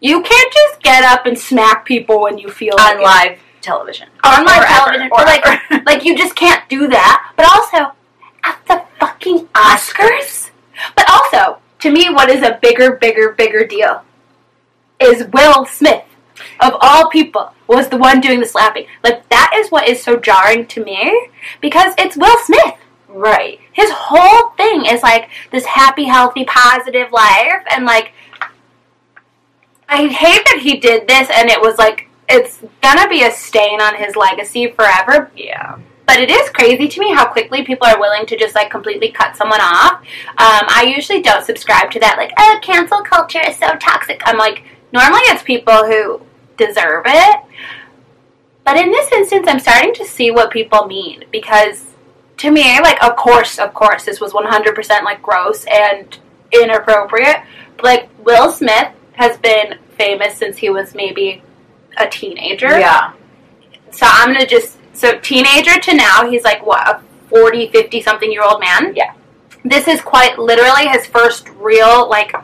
you 0.00 0.20
can't 0.22 0.52
just 0.52 0.82
get 0.82 1.04
up 1.04 1.26
and 1.26 1.38
smack 1.38 1.84
people 1.84 2.20
when 2.20 2.38
you 2.38 2.48
feel 2.50 2.74
like 2.76 2.96
on 2.96 3.00
it. 3.00 3.04
live 3.04 3.38
television. 3.60 4.08
on 4.24 4.44
live 4.44 4.66
television, 4.66 5.08
or 5.12 5.20
or 5.22 5.24
like, 5.24 5.46
ever. 5.46 5.82
like 5.86 6.04
you 6.04 6.16
just 6.16 6.34
can't 6.34 6.68
do 6.68 6.88
that. 6.88 7.32
But 7.36 7.46
also, 7.48 7.92
at 8.44 8.58
the 8.66 8.82
fucking 8.98 9.46
Oscars. 9.54 10.50
But 10.96 11.08
also, 11.08 11.58
to 11.80 11.90
me, 11.90 12.10
what 12.10 12.28
is 12.28 12.42
a 12.42 12.58
bigger, 12.60 12.96
bigger, 12.96 13.32
bigger 13.32 13.64
deal 13.64 14.02
is 15.02 15.26
Will 15.32 15.64
Smith, 15.66 16.04
of 16.60 16.74
all 16.80 17.08
people, 17.08 17.52
was 17.66 17.88
the 17.88 17.96
one 17.96 18.20
doing 18.20 18.40
the 18.40 18.46
slapping. 18.46 18.86
Like 19.02 19.28
that 19.28 19.52
is 19.56 19.70
what 19.70 19.88
is 19.88 20.02
so 20.02 20.16
jarring 20.18 20.66
to 20.68 20.84
me 20.84 21.28
because 21.60 21.94
it's 21.98 22.16
Will 22.16 22.38
Smith. 22.44 22.74
right. 23.08 23.60
His 23.72 23.90
whole 23.90 24.50
thing 24.56 24.86
is 24.86 25.02
like 25.02 25.30
this 25.50 25.64
happy, 25.64 26.04
healthy, 26.04 26.44
positive 26.44 27.12
life, 27.12 27.62
and 27.70 27.84
like 27.84 28.12
I 29.88 30.06
hate 30.06 30.44
that 30.46 30.60
he 30.62 30.78
did 30.78 31.06
this, 31.06 31.28
and 31.30 31.50
it 31.50 31.60
was 31.60 31.78
like 31.78 32.08
it's 32.28 32.62
gonna 32.82 33.08
be 33.08 33.24
a 33.24 33.30
stain 33.30 33.80
on 33.80 33.96
his 33.96 34.16
legacy 34.16 34.70
forever. 34.70 35.30
Yeah. 35.36 35.78
But 36.06 36.18
it 36.18 36.30
is 36.30 36.50
crazy 36.50 36.88
to 36.88 37.00
me 37.00 37.12
how 37.12 37.26
quickly 37.30 37.64
people 37.64 37.86
are 37.86 37.98
willing 37.98 38.26
to 38.26 38.36
just 38.36 38.54
like 38.54 38.70
completely 38.70 39.10
cut 39.10 39.36
someone 39.36 39.60
off. 39.60 40.00
Um, 40.38 40.66
I 40.68 40.92
usually 40.94 41.22
don't 41.22 41.44
subscribe 41.44 41.90
to 41.92 42.00
that, 42.00 42.16
like, 42.18 42.32
oh, 42.38 42.58
cancel 42.62 43.02
culture 43.02 43.40
is 43.46 43.56
so 43.56 43.76
toxic. 43.76 44.20
I'm 44.24 44.36
like, 44.36 44.64
normally 44.92 45.20
it's 45.26 45.42
people 45.42 45.84
who 45.86 46.20
deserve 46.56 47.04
it. 47.06 47.40
But 48.64 48.76
in 48.76 48.90
this 48.90 49.10
instance, 49.12 49.46
I'm 49.48 49.58
starting 49.58 49.92
to 49.94 50.04
see 50.04 50.30
what 50.30 50.50
people 50.50 50.86
mean 50.86 51.24
because 51.32 51.86
to 52.38 52.50
me, 52.50 52.80
like, 52.80 53.02
of 53.02 53.16
course, 53.16 53.58
of 53.58 53.74
course, 53.74 54.04
this 54.04 54.20
was 54.20 54.32
100% 54.32 55.02
like 55.04 55.22
gross 55.22 55.64
and 55.70 56.16
inappropriate. 56.52 57.38
But, 57.76 57.84
like, 57.84 58.08
Will 58.24 58.50
Smith 58.50 58.88
has 59.14 59.36
been 59.38 59.78
famous 59.96 60.36
since 60.36 60.58
he 60.58 60.70
was 60.70 60.94
maybe 60.94 61.42
a 61.98 62.08
teenager 62.08 62.78
Yeah. 62.78 63.12
so 63.90 64.06
I'm 64.08 64.32
gonna 64.32 64.46
just 64.46 64.78
so 64.94 65.18
teenager 65.18 65.78
to 65.78 65.94
now 65.94 66.28
he's 66.28 66.42
like 66.44 66.64
what 66.64 66.88
a 66.88 67.02
40 67.28 67.68
50 67.68 68.00
something 68.00 68.32
year 68.32 68.42
old 68.42 68.60
man 68.60 68.94
Yeah. 68.96 69.12
this 69.64 69.86
is 69.88 70.00
quite 70.00 70.38
literally 70.38 70.88
his 70.88 71.06
first 71.06 71.48
real 71.50 72.08
like 72.08 72.34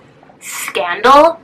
scandal 0.40 1.40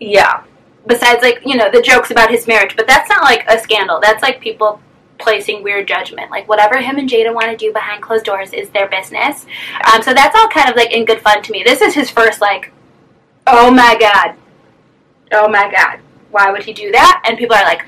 Yeah. 0.00 0.42
besides 0.86 1.22
like 1.22 1.40
you 1.44 1.56
know 1.56 1.70
the 1.70 1.82
jokes 1.82 2.10
about 2.10 2.30
his 2.30 2.46
marriage 2.46 2.74
but 2.74 2.86
that's 2.86 3.08
not 3.08 3.22
like 3.22 3.44
a 3.48 3.58
scandal. 3.58 4.00
That's 4.00 4.22
like 4.22 4.40
people 4.40 4.80
placing 5.18 5.62
weird 5.62 5.86
judgment. 5.86 6.30
Like 6.30 6.48
whatever 6.48 6.78
him 6.78 6.96
and 6.96 7.08
jada 7.08 7.32
want 7.34 7.50
to 7.50 7.56
do 7.56 7.72
behind 7.72 8.02
closed 8.02 8.24
doors 8.24 8.52
is 8.54 8.70
their 8.70 8.88
business. 8.88 9.44
Um, 9.92 10.02
so 10.02 10.14
that's 10.14 10.34
all 10.34 10.48
kind 10.48 10.70
of 10.70 10.76
like 10.76 10.90
in 10.92 11.04
good 11.04 11.20
fun 11.20 11.42
to 11.42 11.52
me. 11.52 11.62
This 11.62 11.82
is 11.82 11.94
his 11.94 12.10
first 12.10 12.40
like 12.40 12.72
oh 13.46 13.70
my 13.70 13.96
god. 14.00 14.36
Oh 15.32 15.48
my 15.48 15.70
god. 15.70 16.00
Why 16.30 16.50
would 16.50 16.64
he 16.64 16.72
do 16.72 16.90
that? 16.92 17.22
And 17.26 17.36
people 17.36 17.56
are 17.56 17.64
like 17.64 17.84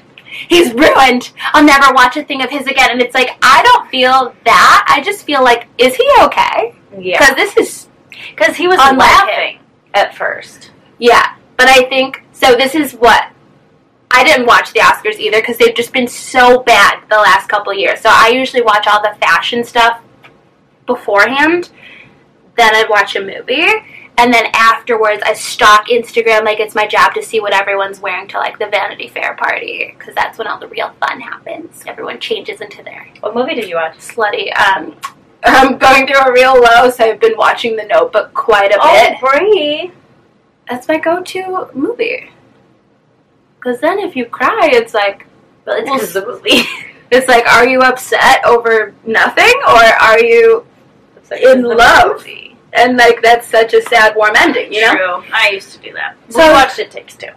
he's 0.49 0.73
ruined. 0.75 1.33
I'll 1.55 1.65
never 1.65 1.93
watch 1.95 2.17
a 2.17 2.25
thing 2.25 2.43
of 2.43 2.51
his 2.51 2.67
again. 2.67 2.91
And 2.91 3.01
it's 3.01 3.15
like 3.15 3.31
i 3.43 3.63
don't 3.63 3.89
feel 3.89 4.35
that. 4.45 4.85
I 4.89 5.01
just 5.03 5.25
feel 5.25 5.43
like 5.43 5.69
is 5.79 5.95
he 5.95 6.09
okay? 6.25 6.75
Yeah. 6.99 7.19
because 7.19 7.37
this 7.37 7.57
is 7.57 7.89
Because 8.37 8.57
he 8.57 8.69
was 8.69 8.77
laughing 8.79 9.59
at 9.95 10.15
first. 10.15 10.71
Yeah, 10.99 11.37
but 11.63 11.69
I 11.71 11.85
think 11.89 12.25
so. 12.33 12.57
This 12.57 12.75
is 12.75 12.93
what 12.93 13.31
I 14.11 14.25
didn't 14.25 14.47
watch 14.47 14.73
the 14.73 14.81
Oscars 14.81 15.19
either 15.21 15.41
because 15.41 15.59
they've 15.59 15.75
just 15.75 15.93
been 15.93 16.09
so 16.09 16.61
bad 16.65 17.03
the 17.09 17.17
last 17.17 17.49
couple 17.49 17.73
years. 17.73 18.01
So 18.01 18.09
I 18.13 18.31
usually 18.31 18.63
watch 18.63 18.87
all 18.89 19.01
the 19.01 19.17
fashion 19.21 19.63
stuff 19.63 20.01
beforehand. 20.87 21.71
Then 22.57 22.75
I 22.75 22.85
watch 22.91 23.15
a 23.17 23.21
movie, 23.21 23.65
and 24.19 24.35
then 24.35 24.47
afterwards 24.55 25.23
I 25.25 25.33
stalk 25.35 25.87
Instagram 25.89 26.45
like 26.45 26.59
it's 26.61 26.75
my 26.75 26.87
job 26.87 27.15
to 27.15 27.23
see 27.23 27.39
what 27.41 27.55
everyone's 27.55 28.01
wearing 28.01 28.27
to 28.29 28.39
like 28.39 28.59
the 28.59 28.67
Vanity 28.67 29.09
Fair 29.09 29.35
party 29.37 29.95
because 29.97 30.15
that's 30.17 30.37
when 30.37 30.47
all 30.49 30.59
the 30.59 30.69
real 30.69 30.93
fun 31.01 31.21
happens. 31.21 31.83
Everyone 31.87 32.19
changes 32.21 32.61
into 32.61 32.83
their 32.83 33.07
What 33.21 33.35
movie 33.37 33.55
did 33.55 33.69
you 33.69 33.77
watch? 33.77 33.97
slutty. 33.99 34.53
Um, 34.59 34.97
I'm 35.45 35.79
going 35.79 36.07
through 36.07 36.21
a 36.21 36.33
real 36.33 36.55
low, 36.61 36.91
so 36.91 37.05
I've 37.05 37.21
been 37.21 37.37
watching 37.39 37.75
The 37.77 37.85
Notebook 37.85 38.35
quite 38.35 38.67
a 38.73 38.79
bit 38.79 39.19
Oh, 39.23 39.39
Brie. 39.39 39.93
That's 40.73 40.89
my 40.89 40.99
go-to 40.99 41.69
movie. 41.75 42.31
Because 43.57 43.81
then 43.81 43.99
if 43.99 44.17
you 44.17 44.25
cry, 44.25 44.71
it's 44.73 44.95
like 44.95 45.27
Well, 45.67 45.77
it's 45.77 45.89
Well, 45.89 45.99
'cause 45.99 46.13
the 46.15 46.27
movie. 46.27 46.63
it's 47.11 47.29
like, 47.29 47.47
are 47.47 47.67
you 47.69 47.81
upset 47.83 48.45
over 48.45 48.95
nothing, 49.05 49.53
or 49.69 49.83
are 50.09 50.19
you 50.21 50.67
In 51.43 51.63
love. 51.63 52.27
and 52.73 52.97
like 52.97 53.21
that's 53.23 53.47
such 53.47 53.75
a 53.75 53.83
sad, 53.83 54.17
warm 54.17 54.33
ending, 54.37 54.73
you 54.73 54.81
know? 54.83 54.95
True. 54.95 55.23
I 55.33 55.51
used 55.51 55.73
to 55.75 55.79
do 55.79 55.93
that. 55.93 56.17
So- 56.31 56.39
So 56.41 56.47
we 56.49 56.53
watched 56.55 56.79
It 56.79 56.91
Takes 56.91 57.17
Two. 57.17 57.29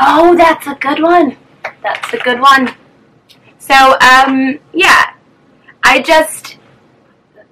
Oh, 0.00 0.34
that's 0.36 0.66
a 0.66 0.74
good 0.74 1.00
one. 1.02 1.36
That's 1.82 2.12
a 2.12 2.18
good 2.18 2.40
one. 2.40 2.74
So, 3.58 3.74
um, 4.00 4.58
yeah, 4.72 5.12
I 5.84 6.00
just 6.00 6.56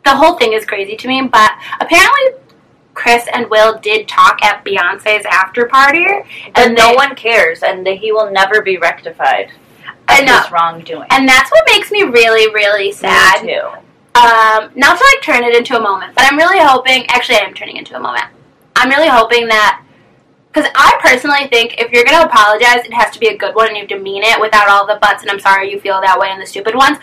the 0.05 0.17
whole 0.17 0.35
thing 0.39 0.55
is 0.55 0.65
crazy 0.65 0.97
to 0.97 1.07
me, 1.09 1.23
but 1.31 1.53
apparently. 1.81 2.27
Chris 2.99 3.27
and 3.33 3.49
Will 3.49 3.79
did 3.79 4.09
talk 4.09 4.43
at 4.43 4.65
Beyonce's 4.65 5.25
after 5.31 5.67
party, 5.67 6.05
But 6.55 6.67
and 6.67 6.75
no 6.75 6.89
they- 6.89 6.97
one 6.97 7.15
cares, 7.15 7.63
and 7.63 7.87
that 7.87 7.99
he 7.99 8.11
will 8.11 8.31
never 8.31 8.61
be 8.61 8.77
rectified. 8.77 9.53
I 10.09 10.23
know. 10.23 10.41
His 10.41 10.51
wrongdoing. 10.51 11.07
and 11.11 11.29
that's 11.29 11.51
what 11.53 11.63
makes 11.67 11.91
me 11.93 12.03
really, 12.03 12.53
really 12.53 12.91
sad. 12.91 13.45
Me 13.45 13.55
too. 13.55 13.67
um, 14.19 14.71
not 14.75 14.99
to 14.99 15.05
like 15.15 15.23
turn 15.23 15.45
it 15.45 15.55
into 15.55 15.77
a 15.79 15.81
moment, 15.81 16.13
but 16.17 16.25
I'm 16.25 16.37
really 16.37 16.59
hoping. 16.59 17.07
Actually, 17.09 17.37
I 17.39 17.43
am 17.43 17.55
turning 17.55 17.77
into 17.77 17.95
a 17.95 18.01
moment. 18.01 18.25
I'm 18.75 18.89
really 18.89 19.07
hoping 19.09 19.47
that 19.49 19.83
because 20.53 20.69
I 20.75 20.99
personally 21.01 21.47
think 21.49 21.79
if 21.81 21.93
you're 21.93 22.05
gonna 22.05 22.25
apologize, 22.27 22.85
it 22.85 22.93
has 22.95 23.13
to 23.15 23.21
be 23.21 23.29
a 23.29 23.37
good 23.37 23.55
one, 23.55 23.69
and 23.69 23.77
you 23.77 23.83
have 23.83 23.89
to 23.91 23.99
mean 24.01 24.25
it 24.25 24.41
without 24.41 24.69
all 24.69 24.87
the 24.87 24.99
buts. 25.01 25.23
And 25.23 25.31
I'm 25.31 25.39
sorry 25.39 25.71
you 25.71 25.79
feel 25.79 26.01
that 26.01 26.19
way, 26.19 26.31
and 26.31 26.41
the 26.43 26.47
stupid 26.47 26.75
ones. 26.75 26.99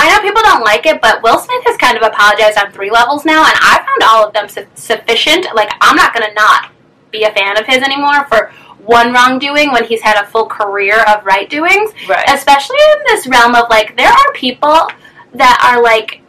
I 0.00 0.08
know 0.14 0.22
people 0.22 0.42
don't 0.42 0.62
like 0.64 0.86
it, 0.86 1.00
but 1.02 1.22
Will 1.22 1.38
Smith 1.38 1.62
has 1.66 1.76
kind 1.76 1.96
of 1.96 2.02
apologized 2.04 2.56
on 2.56 2.70
three 2.72 2.90
levels 2.90 3.24
now, 3.24 3.44
and 3.44 3.54
I 3.60 3.82
found 3.84 4.02
all 4.08 4.26
of 4.26 4.32
them 4.32 4.48
su- 4.48 4.66
sufficient. 4.74 5.46
Like 5.54 5.70
I'm 5.80 5.96
not 5.96 6.14
gonna 6.14 6.32
not 6.34 6.70
be 7.10 7.24
a 7.24 7.32
fan 7.32 7.58
of 7.58 7.66
his 7.66 7.78
anymore 7.82 8.24
for 8.26 8.52
one 8.84 9.12
wrongdoing 9.12 9.72
when 9.72 9.84
he's 9.84 10.00
had 10.00 10.22
a 10.22 10.26
full 10.26 10.46
career 10.46 11.02
of 11.08 11.24
right 11.26 11.50
doings 11.50 11.92
Right. 12.08 12.24
especially 12.28 12.78
in 12.94 12.98
this 13.06 13.26
realm 13.26 13.54
of 13.54 13.64
like 13.68 13.96
there 13.96 14.08
are 14.10 14.32
people 14.34 14.88
that 15.34 15.58
are 15.62 15.82
like 15.82 16.22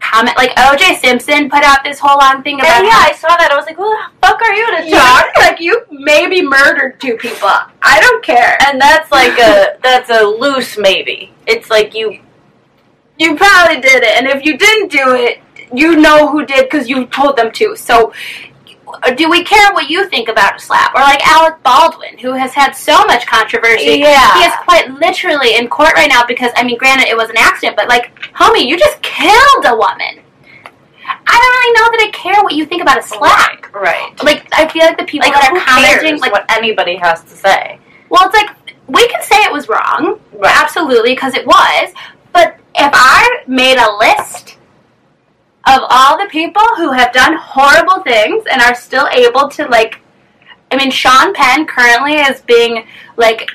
comment 0.00 0.36
like 0.36 0.50
OJ 0.56 0.98
Simpson 1.00 1.50
put 1.50 1.64
out 1.64 1.82
this 1.84 1.98
whole 1.98 2.18
long 2.18 2.42
thing 2.42 2.60
about 2.60 2.76
And 2.78 2.86
yeah, 2.86 2.94
I 2.98 3.12
saw 3.12 3.28
that. 3.36 3.50
I 3.50 3.56
was 3.56 3.66
like, 3.66 3.76
"Who 3.76 3.84
the 3.84 3.98
fuck 4.26 4.40
are 4.40 4.54
you 4.54 4.66
to 4.78 4.88
Yeah, 4.88 4.98
talk?" 4.98 5.26
like 5.38 5.60
you 5.60 5.82
maybe 5.90 6.40
murdered 6.42 7.00
two 7.00 7.16
people. 7.16 7.48
I 7.82 8.00
don't 8.00 8.24
care. 8.24 8.56
And 8.66 8.80
that's 8.80 9.10
like 9.10 9.36
a 9.38 9.76
that's 9.82 10.10
a 10.10 10.22
loose 10.22 10.78
maybe. 10.78 11.32
It's 11.46 11.68
like 11.70 11.94
you 11.94 12.20
You 13.18 13.36
probably 13.36 13.80
did 13.80 14.02
it, 14.02 14.16
and 14.16 14.26
if 14.26 14.44
you 14.44 14.56
didn't 14.56 14.90
do 14.92 15.14
it, 15.14 15.40
you 15.74 15.96
know 15.96 16.28
who 16.30 16.46
did 16.46 16.68
because 16.70 16.88
you 16.88 17.06
told 17.06 17.36
them 17.36 17.50
to. 17.52 17.76
So. 17.76 18.12
Uh, 19.02 19.10
do 19.10 19.28
we 19.28 19.44
care 19.44 19.70
what 19.74 19.90
you 19.90 20.08
think 20.08 20.30
about 20.30 20.56
a 20.56 20.58
slap? 20.58 20.94
Or 20.94 21.00
like 21.00 21.20
Alec 21.28 21.62
Baldwin, 21.62 22.16
who 22.16 22.32
has 22.32 22.54
had 22.54 22.72
so 22.72 22.96
much 23.04 23.26
controversy. 23.26 23.98
Yeah. 24.00 24.38
He 24.38 24.46
is 24.46 24.52
quite 24.64 24.90
literally 24.92 25.56
in 25.56 25.68
court 25.68 25.92
right 25.92 26.08
now 26.08 26.24
because, 26.26 26.50
I 26.56 26.64
mean, 26.64 26.78
granted, 26.78 27.06
it 27.06 27.14
was 27.14 27.28
an 27.28 27.36
accident, 27.36 27.76
but 27.76 27.86
like, 27.86 28.14
homie, 28.32 28.66
you 28.66 28.78
just 28.78 29.00
killed 29.02 29.64
a 29.66 29.76
woman. 29.76 30.24
I 31.04 31.36
don't 31.36 31.54
really 31.54 31.74
know 31.74 31.90
that 31.92 32.06
I 32.08 32.10
care 32.14 32.42
what 32.42 32.54
you 32.54 32.64
think 32.64 32.80
about 32.80 32.98
a 32.98 33.02
slap. 33.02 33.72
right. 33.74 34.10
Like, 34.24 34.48
I 34.52 34.66
feel 34.68 34.86
like 34.86 34.96
the 34.96 35.04
people 35.04 35.28
Like 35.28 35.38
that 35.38 35.50
who 35.50 35.58
are 35.58 35.64
commenting, 35.66 36.18
like, 36.20 36.32
what 36.32 36.46
anybody 36.50 36.96
has 36.96 37.22
to 37.24 37.30
say? 37.36 37.78
well, 38.08 38.22
it's 38.24 38.34
like, 38.34 38.56
we 38.86 39.06
can 39.08 39.22
say 39.22 39.36
it 39.44 39.52
was 39.52 39.68
wrong, 39.68 40.18
Right. 40.32 40.50
absolutely, 40.62 41.12
because 41.14 41.34
it 41.34 41.46
was, 41.46 41.92
but 42.32 42.56
if 42.74 42.90
I 42.94 43.42
made 43.46 43.78
a 43.78 43.96
list 43.96 44.56
of 45.66 45.82
all 45.90 46.18
the 46.18 46.28
people 46.30 46.62
who 46.76 46.92
have 46.92 47.12
done 47.12 47.36
horrible 47.36 48.02
things 48.02 48.44
and 48.50 48.62
are 48.62 48.74
still 48.74 49.08
able 49.08 49.48
to, 49.50 49.66
like, 49.66 50.00
I 50.70 50.76
mean, 50.76 50.90
Sean 50.90 51.34
Penn 51.34 51.66
currently 51.66 52.14
is 52.14 52.40
being, 52.42 52.86
like, 53.16 53.50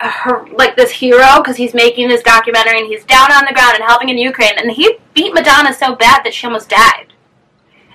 her, 0.00 0.46
like 0.52 0.74
this 0.76 0.90
hero 0.90 1.36
because 1.38 1.56
he's 1.56 1.74
making 1.74 2.08
this 2.08 2.22
documentary 2.22 2.78
and 2.80 2.88
he's 2.88 3.04
down 3.04 3.30
on 3.30 3.44
the 3.44 3.54
ground 3.54 3.76
and 3.76 3.84
helping 3.84 4.08
in 4.08 4.18
Ukraine 4.18 4.54
and 4.56 4.70
he 4.72 4.96
beat 5.14 5.32
Madonna 5.32 5.72
so 5.72 5.94
bad 5.94 6.24
that 6.24 6.34
she 6.34 6.46
almost 6.46 6.68
died. 6.68 7.12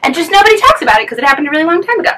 And 0.03 0.15
just 0.15 0.31
nobody 0.31 0.57
talks 0.57 0.81
about 0.81 1.01
it 1.01 1.05
because 1.05 1.17
it 1.17 1.25
happened 1.25 1.47
a 1.47 1.51
really 1.51 1.65
long 1.65 1.83
time 1.83 1.99
ago. 1.99 2.11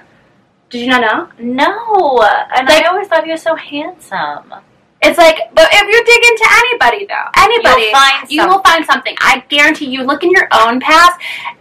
Did 0.69 0.81
you 0.81 0.87
not 0.87 1.01
know? 1.01 1.29
No, 1.39 2.19
and 2.55 2.67
Like- 2.67 2.85
I 2.85 2.87
always 2.87 3.07
thought 3.07 3.23
he 3.25 3.31
was 3.31 3.41
so 3.41 3.55
handsome. 3.55 4.53
It's 5.01 5.17
like, 5.17 5.37
but 5.53 5.69
if 5.71 5.87
you 5.87 6.03
dig 6.03 6.23
into 6.31 6.47
anybody 6.51 7.05
though, 7.05 7.29
anybody, 7.37 7.83
You'll 7.83 7.91
find 7.91 8.31
you 8.31 8.47
will 8.47 8.61
find 8.61 8.85
something. 8.85 9.15
I 9.21 9.43
guarantee 9.47 9.85
you. 9.85 10.03
Look 10.03 10.23
in 10.23 10.31
your 10.31 10.49
own 10.51 10.81
past, 10.81 11.19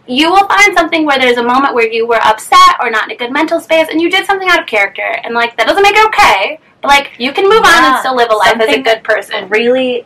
you 0.08 0.30
will 0.30 0.46
find 0.48 0.76
something 0.76 1.06
where 1.06 1.18
there's 1.20 1.36
a 1.36 1.42
moment 1.42 1.74
where 1.74 1.86
you 1.86 2.06
were 2.06 2.20
upset 2.24 2.76
or 2.80 2.90
not 2.90 3.04
in 3.04 3.12
a 3.12 3.16
good 3.16 3.32
mental 3.32 3.60
space, 3.60 3.88
and 3.90 4.00
you 4.00 4.10
did 4.10 4.26
something 4.26 4.48
out 4.48 4.60
of 4.60 4.66
character, 4.66 5.20
and 5.22 5.34
like 5.34 5.56
that 5.56 5.68
doesn't 5.68 5.82
make 5.82 5.94
it 5.94 6.06
okay. 6.08 6.58
But 6.82 6.88
like 6.88 7.12
you 7.18 7.32
can 7.32 7.44
move 7.44 7.62
on 7.64 7.84
and 7.84 7.98
still 8.00 8.16
live 8.16 8.30
a 8.30 8.34
life 8.34 8.60
as 8.60 8.74
a 8.74 8.82
good 8.82 9.04
person. 9.04 9.48
Really, 9.48 10.04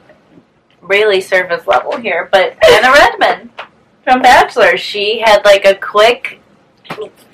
really 0.83 1.23
surface 1.23 1.67
level 1.67 1.97
here, 1.97 2.29
but 2.33 2.57
Anna 2.67 2.93
Redman 2.93 3.51
from 4.05 4.21
Bachelor, 4.21 4.77
she 4.77 5.21
had 5.21 5.43
like 5.45 5.65
a 5.65 5.75
quick 5.75 6.41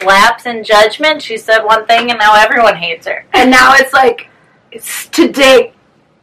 lapse 0.04 0.46
in 0.46 0.62
judgment. 0.62 1.22
She 1.22 1.36
said 1.36 1.64
one 1.64 1.86
thing, 1.86 2.10
and 2.10 2.18
now 2.20 2.34
everyone 2.36 2.76
hates 2.76 3.06
her. 3.08 3.24
And 3.32 3.50
now 3.50 3.74
it's 3.74 3.92
like 3.92 4.28
it's 4.70 5.08
today. 5.08 5.72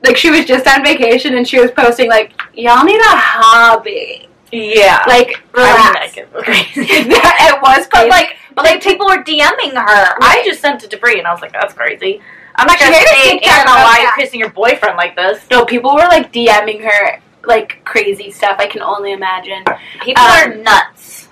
Like 0.06 0.18
she 0.18 0.30
was 0.30 0.46
just 0.46 0.68
on 0.68 0.84
vacation 0.84 1.36
and 1.36 1.48
she 1.48 1.60
was 1.60 1.72
posting 1.72 2.10
like, 2.10 2.34
"Y'all 2.54 2.84
need 2.86 3.00
a 3.00 3.04
hobby." 3.16 4.28
Yeah, 4.52 5.04
Like 5.08 5.42
relax. 5.54 6.18
I 6.18 6.22
mean, 6.48 7.10
that 7.10 7.52
it 7.52 7.62
was 7.62 7.88
But 7.92 8.08
like, 8.10 8.38
but 8.54 8.64
like 8.64 8.82
people 8.82 9.06
were 9.08 9.24
DMing 9.24 9.74
her. 9.74 10.16
I 10.22 10.42
just 10.46 10.62
sent 10.62 10.84
it 10.84 10.92
to 10.92 10.98
Brie, 10.98 11.18
and 11.18 11.28
I 11.28 11.34
was 11.34 11.42
like, 11.42 11.52
"That's 11.52 11.74
crazy." 11.74 12.22
I'm 12.56 12.68
not 12.68 12.78
She 12.78 12.86
gonna 12.86 12.96
say, 12.96 13.40
Anna, 13.40 13.64
about 13.64 13.84
why 13.84 14.00
you're 14.02 14.16
kissing 14.16 14.40
your 14.40 14.50
boyfriend 14.52 14.96
like 14.96 15.14
this. 15.16 15.44
no, 15.52 15.66
people 15.66 15.94
were 15.94 16.08
like 16.08 16.32
DMing 16.32 16.82
her 16.84 17.20
like 17.46 17.84
crazy 17.84 18.32
stuff. 18.32 18.56
I 18.60 18.68
can 18.68 18.82
only 18.82 19.12
imagine. 19.12 19.64
People 20.02 20.24
Um, 20.24 20.32
are 20.32 20.56
nuts. 20.56 21.25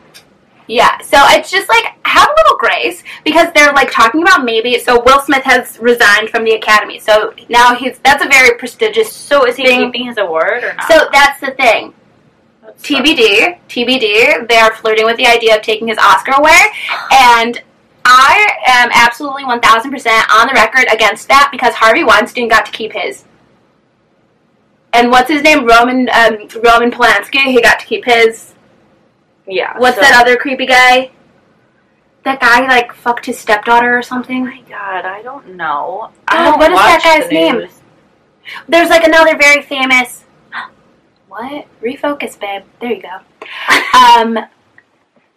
Yeah, 0.68 0.98
so 1.02 1.18
it's 1.30 1.52
just 1.52 1.68
like 1.68 1.86
have 2.06 2.30
a 2.30 2.34
little 2.44 2.58
grace 2.58 3.04
because 3.26 3.52
they're 3.54 3.74
like 3.74 3.92
talking 3.92 4.22
about 4.22 4.46
maybe. 4.46 4.80
So 4.80 5.02
Will 5.06 5.20
Smith 5.22 5.44
has 5.44 5.78
resigned 5.80 6.30
from 6.30 6.46
the 6.46 6.52
Academy, 6.54 7.00
so 7.00 7.34
now 7.50 7.76
he's 7.76 8.00
that's 8.00 8.24
a 8.24 8.28
very 8.28 8.58
prestigious. 8.58 9.14
So 9.14 9.46
is 9.46 9.58
he 9.58 9.64
thing. 9.66 9.92
keeping 9.92 10.08
his 10.08 10.18
award 10.18 10.64
or 10.64 10.74
not? 10.74 10.88
So 10.88 11.08
that's 11.12 11.40
the 11.42 11.52
thing. 11.52 11.94
That's 12.62 12.82
TBD, 12.82 13.60
TBD. 13.68 14.48
They 14.48 14.58
are 14.58 14.74
flirting 14.74 15.06
with 15.06 15.18
the 15.18 15.28
idea 15.28 15.58
of 15.58 15.62
taking 15.64 15.90
his 15.90 15.98
Oscar 15.98 16.34
away, 16.34 16.60
and 17.12 17.62
I 18.06 18.58
am 18.68 18.90
absolutely 18.94 19.44
one 19.44 19.60
thousand 19.60 19.92
percent 19.92 20.26
on 20.34 20.48
the 20.48 20.54
record 20.54 20.86
against 20.94 21.28
that 21.28 21.50
because 21.52 21.74
Harvey 21.74 22.04
Weinstein 22.04 22.48
got 22.48 22.66
to 22.66 22.72
keep 22.72 22.94
his. 22.94 23.26
And 24.94 25.10
what's 25.10 25.30
his 25.30 25.42
name? 25.42 25.66
Roman 25.66 26.08
um, 26.10 26.48
Roman 26.64 26.92
Polanski. 26.92 27.44
He 27.46 27.62
got 27.62 27.80
to 27.80 27.86
keep 27.86 28.06
his. 28.06 28.53
Yeah. 29.48 29.78
What's 29.78 29.96
so- 29.96 30.02
that 30.02 30.22
other 30.22 30.38
creepy 30.38 30.66
guy? 30.66 31.12
That 32.24 32.40
guy 32.40 32.62
like 32.68 32.94
fucked 32.94 33.26
his 33.26 33.38
stepdaughter 33.38 33.98
or 33.98 34.02
something. 34.02 34.44
Oh 34.44 34.46
my 34.46 34.62
god, 34.62 35.06
I 35.06 35.22
don't 35.22 35.56
know. 35.56 36.10
Oh, 36.10 36.12
I 36.28 36.44
don't 36.46 36.58
what 36.58 36.72
is 36.72 36.78
that 36.78 37.20
guy's 37.22 37.30
name? 37.30 37.68
There's 38.68 38.90
like 38.90 39.04
another 39.04 39.38
very 39.38 39.62
famous. 39.62 40.24
What? 41.28 41.66
Refocus, 41.82 42.40
babe. 42.40 42.64
There 42.80 42.94
you 42.94 43.02
go. 43.02 43.20
Um. 43.98 44.38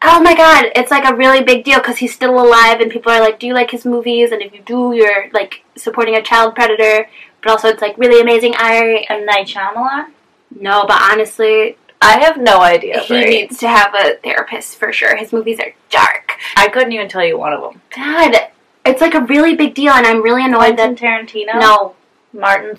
Oh 0.02 0.20
my 0.20 0.36
god, 0.36 0.66
it's 0.76 0.90
like 0.90 1.08
a 1.10 1.16
really 1.16 1.42
big 1.42 1.64
deal 1.64 1.78
because 1.78 1.96
he's 1.96 2.14
still 2.14 2.38
alive, 2.38 2.80
and 2.80 2.90
people 2.90 3.10
are 3.10 3.20
like, 3.20 3.40
"Do 3.40 3.46
you 3.46 3.54
like 3.54 3.70
his 3.70 3.86
movies?" 3.86 4.30
And 4.30 4.42
if 4.42 4.52
you 4.52 4.60
do, 4.60 4.92
you're 4.94 5.30
like 5.32 5.64
supporting 5.76 6.14
a 6.14 6.22
child 6.22 6.54
predator. 6.54 7.08
But 7.42 7.50
also, 7.50 7.68
it's 7.68 7.80
like 7.80 7.96
really 7.96 8.20
amazing 8.20 8.54
art. 8.56 9.06
M 9.08 9.24
Night 9.24 9.46
Shyamalan. 9.46 10.08
No, 10.60 10.84
but 10.86 11.00
honestly, 11.00 11.78
I 12.00 12.20
have 12.20 12.36
no 12.36 12.60
idea. 12.60 13.00
he 13.00 13.14
Brie. 13.14 13.24
needs 13.30 13.58
to 13.58 13.68
have 13.68 13.94
a 13.94 14.16
therapist 14.22 14.76
for 14.76 14.92
sure. 14.92 15.16
His 15.16 15.32
movies 15.32 15.58
are 15.60 15.72
dark. 15.90 16.32
I 16.56 16.68
couldn't 16.68 16.92
even 16.92 17.08
tell 17.08 17.24
you 17.24 17.38
one 17.38 17.52
of 17.52 17.60
them. 17.62 17.80
God, 17.94 18.34
it's 18.84 19.00
like 19.00 19.14
a 19.14 19.20
really 19.22 19.54
big 19.56 19.74
deal, 19.74 19.92
and 19.92 20.06
I'm 20.06 20.22
really 20.22 20.44
annoyed 20.44 20.76
Quentin 20.76 20.94
that 20.94 20.98
Tarantino. 21.00 21.60
no. 21.60 21.94
Martin 22.32 22.76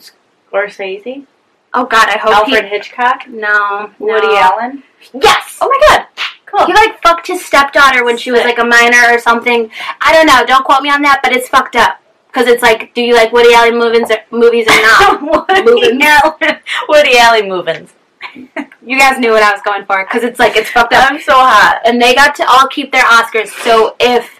Scorsese. 0.51 1.25
Oh 1.73 1.85
God, 1.85 2.09
I 2.09 2.17
hope 2.17 2.33
Alfred 2.33 2.65
he. 2.65 2.69
Hitchcock. 2.69 3.27
No, 3.27 3.91
Woody 3.99 4.27
no. 4.27 4.37
Allen. 4.37 4.83
Yes. 5.13 5.57
Oh 5.61 5.67
my 5.67 5.87
god. 5.97 6.07
Cool. 6.45 6.65
He 6.67 6.73
like 6.73 7.01
fucked 7.01 7.27
his 7.27 7.43
stepdaughter 7.45 8.05
when 8.05 8.17
she 8.17 8.31
was 8.31 8.41
like 8.41 8.57
a 8.59 8.63
minor 8.63 9.01
or 9.13 9.19
something. 9.19 9.69
I 9.99 10.13
don't 10.13 10.27
know. 10.27 10.45
Don't 10.45 10.63
quote 10.63 10.81
me 10.81 10.89
on 10.89 11.01
that, 11.01 11.19
but 11.21 11.33
it's 11.33 11.49
fucked 11.49 11.75
up. 11.75 11.99
Because 12.27 12.47
it's 12.47 12.61
like, 12.63 12.93
do 12.93 13.01
you 13.01 13.15
like 13.15 13.31
Woody 13.33 13.53
Allen 13.53 13.77
movies 13.77 14.09
or, 14.11 14.17
movies 14.31 14.67
or 14.67 14.81
not? 14.81 15.21
Woody 15.65 15.99
Allen. 16.01 16.59
Woody 16.87 17.17
Allen 17.17 17.49
movins. 17.49 17.89
You 18.35 18.97
guys 18.99 19.19
knew 19.19 19.31
what 19.31 19.43
I 19.43 19.51
was 19.51 19.61
going 19.63 19.85
for. 19.85 20.03
Because 20.03 20.23
it's 20.23 20.39
like 20.39 20.55
it's 20.55 20.69
fucked 20.69 20.93
up. 20.93 21.11
I'm 21.11 21.19
so 21.21 21.33
hot. 21.33 21.81
And 21.85 22.01
they 22.01 22.13
got 22.15 22.35
to 22.35 22.45
all 22.49 22.67
keep 22.67 22.91
their 22.91 23.03
Oscars. 23.03 23.47
So 23.63 23.95
if 23.99 24.39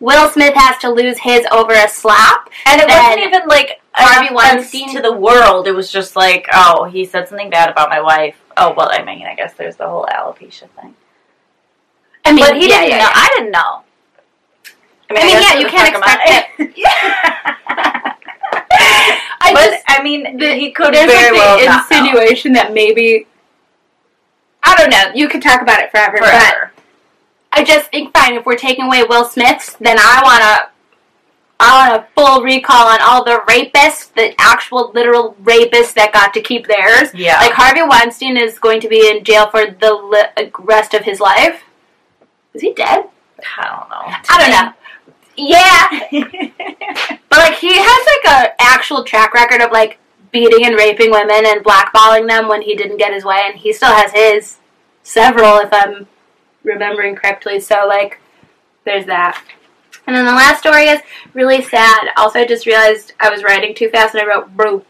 Will 0.00 0.28
Smith 0.30 0.54
has 0.56 0.78
to 0.78 0.90
lose 0.90 1.18
his 1.18 1.46
over 1.52 1.72
a 1.72 1.88
slap, 1.88 2.48
And 2.66 2.80
it 2.80 2.88
wasn't 2.88 3.20
even 3.20 3.48
like 3.48 3.80
Harvey 3.92 4.34
Weinstein- 4.34 4.92
to 4.94 5.00
the 5.02 5.12
world. 5.12 5.66
It 5.68 5.72
was 5.72 5.90
just 5.92 6.16
like, 6.16 6.46
oh, 6.52 6.84
he 6.84 7.04
said 7.04 7.28
something 7.28 7.50
bad 7.50 7.70
about 7.70 7.88
my 7.90 8.00
wife. 8.00 8.36
Oh 8.56 8.74
well, 8.76 8.88
I 8.92 9.02
mean, 9.04 9.26
I 9.26 9.34
guess 9.34 9.54
there's 9.54 9.76
the 9.76 9.88
whole 9.88 10.06
alopecia 10.06 10.68
thing. 10.70 10.94
I 12.24 12.32
mean, 12.32 12.44
But 12.44 12.56
he 12.56 12.68
yeah, 12.68 12.80
didn't 12.82 12.90
yeah, 12.90 12.96
know. 12.98 13.02
yeah. 13.04 13.10
I 13.14 13.28
didn't 13.36 13.50
know. 13.52 13.82
I 15.10 15.14
mean, 15.14 15.28
guess 15.28 15.42
yeah, 15.42 15.54
we're 15.54 15.60
you 15.60 15.68
can't 15.68 15.88
expect 15.88 16.22
it. 16.58 18.14
I 19.44 19.52
but 19.54 19.70
just 19.70 19.84
I 19.88 20.02
mean, 20.02 20.36
the- 20.38 20.54
he 20.54 20.70
could 20.70 20.94
there's 20.94 21.10
very 21.10 21.30
like 21.36 21.40
well 21.40 21.58
the 21.58 21.66
know. 21.66 21.78
insinuation 21.78 22.52
that 22.54 22.72
maybe 22.72 23.26
I 24.62 24.74
don't 24.76 24.90
know. 24.90 25.12
You 25.14 25.28
could 25.28 25.42
talk 25.42 25.60
about 25.62 25.80
it 25.80 25.90
forever, 25.90 26.18
but 26.20 26.70
I 27.52 27.64
just 27.64 27.90
think 27.90 28.16
fine 28.16 28.34
if 28.34 28.46
we're 28.46 28.56
taking 28.56 28.84
away 28.86 29.02
Will 29.04 29.24
Smith's, 29.24 29.74
then 29.80 29.98
I 29.98 30.20
want 30.24 30.42
to. 30.42 30.68
I 31.64 31.88
want 31.90 32.02
a 32.02 32.06
full 32.16 32.42
recall 32.42 32.88
on 32.88 32.98
all 33.02 33.22
the 33.24 33.40
rapists, 33.46 34.12
the 34.14 34.34
actual 34.40 34.90
literal 34.94 35.36
rapists 35.44 35.94
that 35.94 36.10
got 36.12 36.34
to 36.34 36.40
keep 36.40 36.66
theirs. 36.66 37.10
Yeah. 37.14 37.36
Like 37.38 37.52
Harvey 37.52 37.82
Weinstein 37.82 38.36
is 38.36 38.58
going 38.58 38.80
to 38.80 38.88
be 38.88 39.08
in 39.08 39.22
jail 39.22 39.48
for 39.48 39.66
the 39.66 39.92
li- 39.94 40.44
uh, 40.44 40.50
rest 40.58 40.92
of 40.92 41.04
his 41.04 41.20
life. 41.20 41.62
Is 42.52 42.62
he 42.62 42.72
dead? 42.74 43.04
I 43.56 43.64
don't 43.68 43.90
know. 43.90 44.16
I 44.28 44.38
don't 44.40 44.50
know. 44.50 44.72
Yeah, 45.34 46.50
like 47.42 47.58
he 47.58 47.72
has 47.74 48.06
like 48.24 48.50
a 48.50 48.62
actual 48.62 49.04
track 49.04 49.34
record 49.34 49.60
of 49.60 49.70
like 49.70 49.98
beating 50.30 50.64
and 50.64 50.76
raping 50.76 51.10
women 51.10 51.44
and 51.46 51.64
blackballing 51.64 52.26
them 52.26 52.48
when 52.48 52.62
he 52.62 52.74
didn't 52.74 52.96
get 52.96 53.12
his 53.12 53.24
way, 53.24 53.42
and 53.44 53.58
he 53.58 53.72
still 53.72 53.92
has 53.92 54.12
his 54.12 54.58
several, 55.02 55.58
if 55.58 55.68
I'm 55.72 56.06
remembering 56.62 57.16
correctly. 57.16 57.60
So 57.60 57.86
like, 57.86 58.20
there's 58.84 59.06
that. 59.06 59.42
And 60.06 60.16
then 60.16 60.24
the 60.24 60.32
last 60.32 60.60
story 60.60 60.84
is 60.84 61.00
really 61.32 61.62
sad. 61.62 62.08
Also, 62.16 62.40
I 62.40 62.46
just 62.46 62.66
realized 62.66 63.12
I 63.20 63.30
was 63.30 63.44
writing 63.44 63.74
too 63.74 63.88
fast 63.88 64.14
and 64.14 64.22
I 64.22 64.26
wrote 64.26 64.56
Brew. 64.56 64.84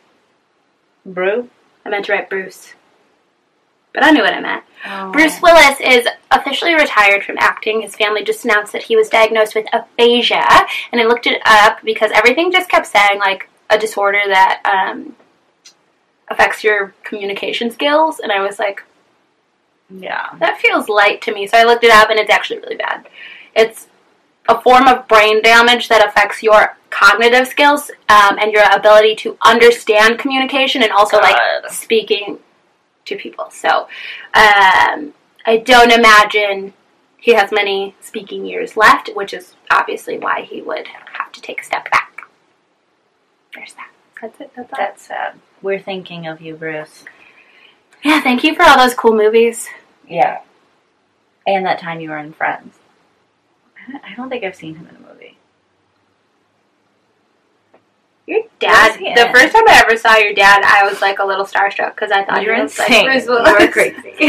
Brew. 1.04 1.50
I 1.84 1.90
meant 1.90 2.06
to 2.06 2.12
write 2.12 2.30
Bruce, 2.30 2.74
but 3.94 4.02
I 4.04 4.10
knew 4.10 4.22
what 4.22 4.34
I 4.34 4.40
meant. 4.40 4.64
Oh. 4.86 5.12
Bruce 5.12 5.40
Willis 5.40 5.78
is 5.80 6.08
officially 6.30 6.74
retired 6.74 7.24
from 7.24 7.36
acting. 7.38 7.82
His 7.82 7.94
family 7.94 8.24
just 8.24 8.44
announced 8.44 8.72
that 8.72 8.82
he 8.82 8.96
was 8.96 9.08
diagnosed 9.08 9.54
with 9.54 9.66
aphasia, 9.72 10.44
and 10.90 11.00
I 11.00 11.04
looked 11.04 11.26
it 11.26 11.40
up 11.44 11.78
because 11.84 12.10
everything 12.14 12.50
just 12.52 12.68
kept 12.68 12.86
saying 12.86 13.18
like 13.18 13.48
a 13.70 13.78
disorder 13.78 14.20
that 14.26 14.60
um, 14.64 15.14
affects 16.28 16.64
your 16.64 16.94
communication 17.04 17.70
skills, 17.70 18.18
and 18.18 18.32
I 18.32 18.40
was 18.40 18.58
like, 18.58 18.82
Yeah. 19.90 20.30
that 20.40 20.60
feels 20.60 20.88
light 20.88 21.22
to 21.22 21.32
me. 21.34 21.46
So 21.46 21.58
I 21.58 21.64
looked 21.64 21.84
it 21.84 21.90
up, 21.92 22.10
and 22.10 22.18
it's 22.18 22.30
actually 22.30 22.60
really 22.60 22.76
bad. 22.76 23.06
It's 23.54 23.86
a 24.48 24.60
form 24.60 24.88
of 24.88 25.06
brain 25.06 25.42
damage 25.42 25.88
that 25.88 26.04
affects 26.06 26.42
your 26.42 26.76
cognitive 26.90 27.46
skills 27.46 27.90
um, 28.08 28.38
and 28.40 28.52
your 28.52 28.64
ability 28.72 29.14
to 29.16 29.36
understand 29.44 30.18
communication 30.18 30.82
and 30.82 30.90
also 30.92 31.18
like 31.18 31.36
speaking 31.70 32.38
to 33.06 33.16
people. 33.16 33.50
So 33.50 33.88
um, 34.34 35.14
I 35.46 35.62
don't 35.64 35.92
imagine 35.92 36.72
he 37.18 37.34
has 37.34 37.52
many 37.52 37.94
speaking 38.00 38.44
years 38.46 38.76
left, 38.76 39.10
which 39.14 39.32
is 39.32 39.54
obviously 39.70 40.18
why 40.18 40.42
he 40.42 40.60
would 40.62 40.86
have 41.14 41.32
to 41.32 41.40
take 41.40 41.60
a 41.60 41.64
step 41.64 41.90
back. 41.90 42.22
There's 43.54 43.74
that. 43.74 43.90
That's 44.20 44.40
it. 44.40 44.52
That's 44.56 44.72
all. 44.72 44.78
That's 44.78 45.02
sad. 45.06 45.34
We're 45.62 45.78
thinking 45.80 46.26
of 46.26 46.40
you, 46.40 46.54
Bruce. 46.56 47.04
yeah, 48.02 48.20
thank 48.20 48.42
you 48.44 48.54
for 48.54 48.62
all 48.62 48.76
those 48.78 48.94
cool 48.94 49.14
movies. 49.14 49.68
Yeah. 50.08 50.40
And 51.46 51.66
that 51.66 51.78
time 51.80 52.00
you 52.00 52.10
were 52.10 52.18
in 52.18 52.32
Friends. 52.32 52.76
I 53.76 53.90
don't- 53.92 54.04
I 54.04 54.14
don't 54.14 54.28
think 54.30 54.44
I've 54.44 54.54
seen 54.56 54.76
him 54.76 54.88
in 54.88 54.96
a 54.96 55.08
movie. 55.08 55.38
Your 58.26 58.42
dad. 58.60 58.98
The 58.98 59.30
first 59.32 59.52
time 59.54 59.68
I 59.68 59.82
ever 59.84 59.96
saw 59.96 60.16
your 60.16 60.32
dad, 60.32 60.62
I 60.64 60.88
was 60.88 61.00
like 61.00 61.18
a 61.18 61.24
little 61.24 61.44
starstruck 61.44 61.94
because 61.94 62.12
I 62.12 62.24
thought 62.24 62.38
was 62.38 62.78
like 62.78 62.90
insane. 62.90 63.06
Bruce 63.06 63.26
You're 63.26 63.72
crazy. 63.72 64.14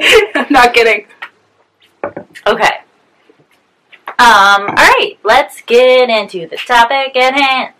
I'm 0.34 0.46
not 0.50 0.72
kidding. 0.72 1.06
Okay. 2.46 2.80
Um, 4.18 4.62
alright, 4.68 5.18
let's 5.24 5.62
get 5.62 6.10
into 6.10 6.46
the 6.46 6.56
topic 6.56 7.16
at 7.16 7.34
hand. 7.34 7.74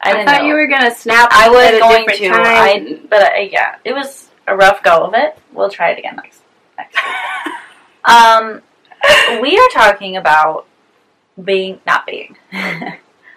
I, 0.00 0.12
I, 0.22 0.24
thought 0.24 0.42
know. 0.42 0.48
you 0.48 0.54
were 0.54 0.66
gonna 0.66 0.94
snap. 0.94 1.28
I 1.32 1.48
was 1.48 1.80
going 1.80 2.06
to. 2.18 2.28
time. 2.28 2.44
I, 2.44 3.00
but 3.08 3.22
I, 3.22 3.50
yeah, 3.52 3.76
it 3.84 3.92
was 3.92 4.28
a 4.46 4.56
rough 4.56 4.82
go 4.82 5.04
of 5.04 5.14
it. 5.14 5.38
We'll 5.52 5.70
try 5.70 5.90
it 5.90 5.98
again 5.98 6.16
next. 6.16 6.42
next. 6.78 6.98
Um, 8.04 8.62
we 9.40 9.56
are 9.56 9.68
talking 9.72 10.16
about 10.16 10.66
being 11.42 11.80
not 11.86 12.04
being. 12.04 12.36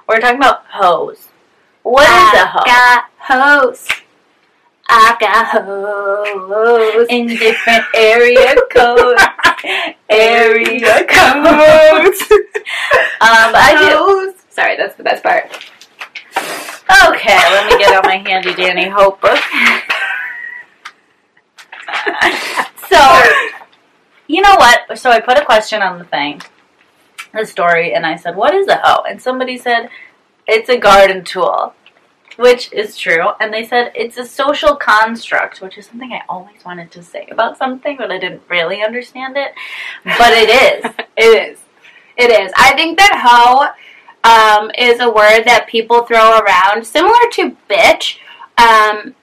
We're 0.07 0.19
talking 0.19 0.37
about 0.37 0.65
hoes. 0.67 1.29
What 1.83 2.03
is 2.03 2.41
a 2.41 2.47
hoe? 2.47 2.63
Got 2.65 3.05
hose. 3.19 3.87
I 4.87 5.17
got 5.19 5.47
hose. 5.47 7.07
In 7.09 7.27
different 7.27 7.83
area 7.95 8.55
codes. 8.71 9.21
area 10.09 11.05
codes. 11.07 12.21
Um, 13.21 13.55
I 13.55 13.93
Hose. 13.95 14.35
Sorry, 14.49 14.75
that's 14.77 14.95
the 14.95 15.03
best 15.03 15.23
part. 15.23 15.45
Okay, 17.07 17.35
let 17.35 17.71
me 17.71 17.77
get 17.79 17.93
out 17.93 18.05
my 18.05 18.17
handy 18.17 18.53
dandy 18.53 18.87
hope 18.87 19.19
book. 19.21 19.37
so, 22.89 23.21
you 24.27 24.41
know 24.41 24.55
what? 24.55 24.97
So 24.97 25.09
I 25.09 25.19
put 25.19 25.39
a 25.39 25.45
question 25.45 25.81
on 25.81 25.97
the 25.97 26.05
thing, 26.05 26.41
the 27.35 27.45
story, 27.45 27.93
and 27.93 28.05
I 28.05 28.15
said, 28.15 28.35
"What 28.35 28.53
is 28.53 28.67
a 28.67 28.77
hoe?" 28.77 29.03
And 29.03 29.21
somebody 29.21 29.57
said, 29.57 29.89
"It's 30.47 30.69
a 30.69 30.77
garden 30.77 31.23
tool," 31.23 31.73
which 32.37 32.71
is 32.73 32.97
true. 32.97 33.29
And 33.39 33.53
they 33.53 33.65
said 33.65 33.91
it's 33.95 34.17
a 34.17 34.25
social 34.25 34.75
construct, 34.75 35.61
which 35.61 35.77
is 35.77 35.87
something 35.87 36.11
I 36.11 36.21
always 36.27 36.63
wanted 36.65 36.91
to 36.91 37.03
say 37.03 37.27
about 37.31 37.57
something, 37.57 37.97
but 37.97 38.11
I 38.11 38.17
didn't 38.17 38.43
really 38.49 38.83
understand 38.83 39.37
it. 39.37 39.53
But 40.03 40.33
it 40.33 40.49
is. 40.49 40.91
it 41.17 41.51
is. 41.51 41.59
It 42.17 42.31
is. 42.31 42.51
I 42.55 42.73
think 42.75 42.97
that 42.97 43.19
hoe 43.25 43.67
um, 44.25 44.71
is 44.77 44.99
a 44.99 45.09
word 45.09 45.43
that 45.43 45.67
people 45.67 46.03
throw 46.03 46.39
around, 46.39 46.85
similar 46.85 47.19
to 47.33 47.55
bitch. 47.69 48.17
Um, 48.57 49.15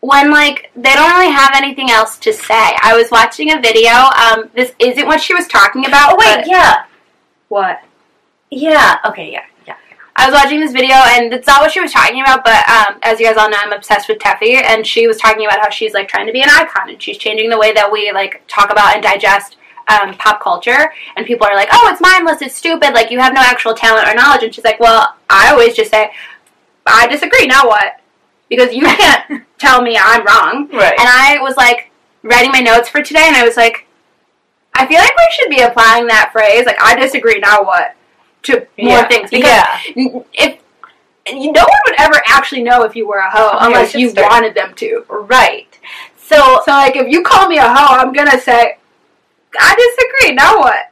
when 0.00 0.30
like 0.30 0.70
they 0.74 0.94
don't 0.94 1.10
really 1.12 1.32
have 1.32 1.50
anything 1.54 1.90
else 1.90 2.18
to 2.18 2.32
say. 2.32 2.76
I 2.82 2.94
was 2.96 3.10
watching 3.10 3.52
a 3.52 3.60
video. 3.60 3.90
Um, 3.90 4.50
this 4.54 4.72
isn't 4.78 5.06
what 5.06 5.20
she 5.20 5.34
was 5.34 5.46
talking 5.46 5.86
about. 5.86 6.12
Oh 6.12 6.16
wait, 6.18 6.46
yeah, 6.46 6.84
what? 7.50 7.82
yeah. 8.50 8.98
Okay, 9.04 9.32
yeah, 9.32 9.44
yeah. 9.66 9.76
I 10.16 10.30
was 10.30 10.34
watching 10.34 10.60
this 10.60 10.72
video, 10.72 10.94
and 10.94 11.32
it's 11.32 11.46
not 11.46 11.60
what 11.60 11.72
she 11.72 11.80
was 11.80 11.92
talking 11.92 12.20
about, 12.20 12.44
but 12.44 12.68
um, 12.68 12.98
as 13.02 13.18
you 13.18 13.26
guys 13.26 13.36
all 13.36 13.50
know, 13.50 13.58
I'm 13.58 13.72
obsessed 13.72 14.08
with 14.08 14.18
Teffy, 14.18 14.54
and 14.62 14.86
she 14.86 15.06
was 15.06 15.16
talking 15.18 15.44
about 15.44 15.60
how 15.60 15.68
she's 15.68 15.92
like 15.92 16.08
trying 16.08 16.26
to 16.26 16.32
be 16.32 16.42
an 16.42 16.48
icon, 16.50 16.90
and 16.90 17.02
she's 17.02 17.18
changing 17.18 17.50
the 17.50 17.58
way 17.58 17.72
that 17.72 17.90
we 17.90 18.12
like 18.12 18.42
talk 18.46 18.70
about 18.70 18.94
and 18.94 19.02
digest 19.02 19.56
um, 19.88 20.14
pop 20.14 20.40
culture. 20.40 20.92
And 21.16 21.26
people 21.26 21.46
are 21.46 21.54
like, 21.56 21.68
"Oh, 21.72 21.88
it's 21.90 22.00
mindless, 22.00 22.40
it's 22.40 22.54
stupid, 22.54 22.94
like 22.94 23.10
you 23.10 23.18
have 23.18 23.34
no 23.34 23.40
actual 23.40 23.74
talent 23.74 24.08
or 24.08 24.14
knowledge." 24.14 24.44
And 24.44 24.54
she's 24.54 24.64
like, 24.64 24.78
"Well, 24.78 25.14
I 25.28 25.50
always 25.50 25.74
just 25.74 25.90
say, 25.90 26.12
I 26.86 27.08
disagree. 27.08 27.46
Now 27.46 27.66
what? 27.66 28.00
Because 28.48 28.72
you 28.74 28.82
can't 28.86 29.44
tell 29.58 29.82
me 29.82 29.98
I'm 30.00 30.24
wrong." 30.24 30.68
Right. 30.72 30.98
And 30.98 31.08
I 31.08 31.38
was 31.40 31.56
like 31.56 31.90
writing 32.22 32.52
my 32.52 32.60
notes 32.60 32.88
for 32.88 33.02
today, 33.02 33.24
and 33.26 33.36
I 33.36 33.44
was 33.44 33.56
like, 33.56 33.86
I 34.80 34.86
feel 34.86 34.98
like 34.98 35.14
we 35.16 35.28
should 35.32 35.50
be 35.50 35.60
applying 35.60 36.06
that 36.06 36.30
phrase, 36.32 36.64
like, 36.64 36.78
I 36.80 36.98
disagree, 36.98 37.38
now 37.38 37.62
what? 37.62 37.94
To 38.44 38.60
more 38.78 38.98
Yeah. 38.98 39.08
things. 39.08 39.30
Because 39.30 39.50
Yeah. 39.50 39.78
if 40.32 40.58
you, 41.26 41.52
no 41.52 41.60
one 41.60 41.80
would 41.86 42.00
ever 42.00 42.20
actually 42.26 42.62
know 42.62 42.82
if 42.84 42.96
you 42.96 43.06
were 43.06 43.18
a 43.18 43.30
hoe 43.30 43.50
Oh, 43.52 43.58
unless 43.66 43.94
you 43.94 44.12
wanted 44.16 44.54
them 44.54 44.72
to. 44.76 45.04
Right. 45.08 45.68
So 46.16 46.62
So, 46.64 46.70
like, 46.72 46.96
if 46.96 47.08
you 47.08 47.22
call 47.22 47.46
me 47.48 47.58
a 47.58 47.68
hoe, 47.68 47.94
I'm 47.96 48.12
gonna 48.14 48.40
say, 48.40 48.78
I 49.58 49.74
disagree. 49.96 50.34
Now 50.34 50.58
what? 50.58 50.86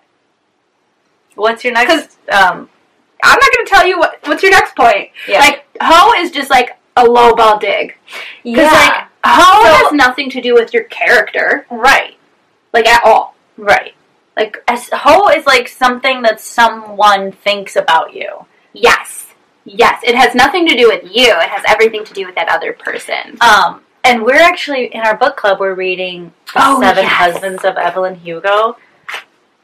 what's 1.34 1.62
your 1.64 1.72
next? 1.72 2.18
Um, 2.30 2.68
I'm 3.22 3.38
not 3.40 3.50
gonna 3.54 3.66
tell 3.66 3.86
you 3.86 3.98
what. 3.98 4.18
What's 4.26 4.42
your 4.42 4.52
next 4.52 4.74
point? 4.76 5.10
yeah. 5.26 5.38
Like, 5.40 5.64
hoe 5.80 6.12
is 6.14 6.30
just 6.30 6.50
like 6.50 6.76
a 6.96 7.04
low 7.04 7.34
ball 7.34 7.58
dig. 7.58 7.96
Because 8.44 8.70
yeah. 8.70 8.72
like, 8.72 9.04
hoe 9.24 9.64
So- 9.64 9.72
has 9.84 9.92
nothing 9.92 10.28
to 10.30 10.40
do 10.42 10.52
with 10.54 10.74
your 10.74 10.84
character, 10.84 11.64
right. 11.70 12.16
like 12.74 12.86
at 12.86 13.02
all. 13.04 13.34
Right. 13.58 13.94
Like, 14.36 14.62
As 14.68 14.88
hoe 14.92 15.28
is 15.28 15.44
like 15.46 15.68
something 15.68 16.22
that 16.22 16.40
someone 16.40 17.32
thinks 17.32 17.76
about 17.76 18.14
you. 18.14 18.46
yes, 18.72 19.26
yes, 19.64 20.00
it 20.04 20.14
has 20.14 20.34
nothing 20.34 20.66
to 20.68 20.76
do 20.76 20.86
with 20.88 21.02
you. 21.04 21.26
It 21.26 21.48
has 21.48 21.62
everything 21.66 22.04
to 22.04 22.14
do 22.14 22.24
with 22.24 22.34
that 22.36 22.48
other 22.48 22.72
person. 22.72 23.36
Um, 23.42 23.82
and 24.04 24.22
we're 24.22 24.40
actually 24.40 24.86
in 24.94 25.00
our 25.02 25.16
book 25.16 25.36
club. 25.36 25.58
We're 25.60 25.74
reading 25.74 26.32
the 26.54 26.60
Oh, 26.64 26.80
Seven 26.80 27.02
yes. 27.04 27.12
Husbands 27.12 27.64
of 27.64 27.76
Evelyn 27.76 28.14
Hugo, 28.14 28.76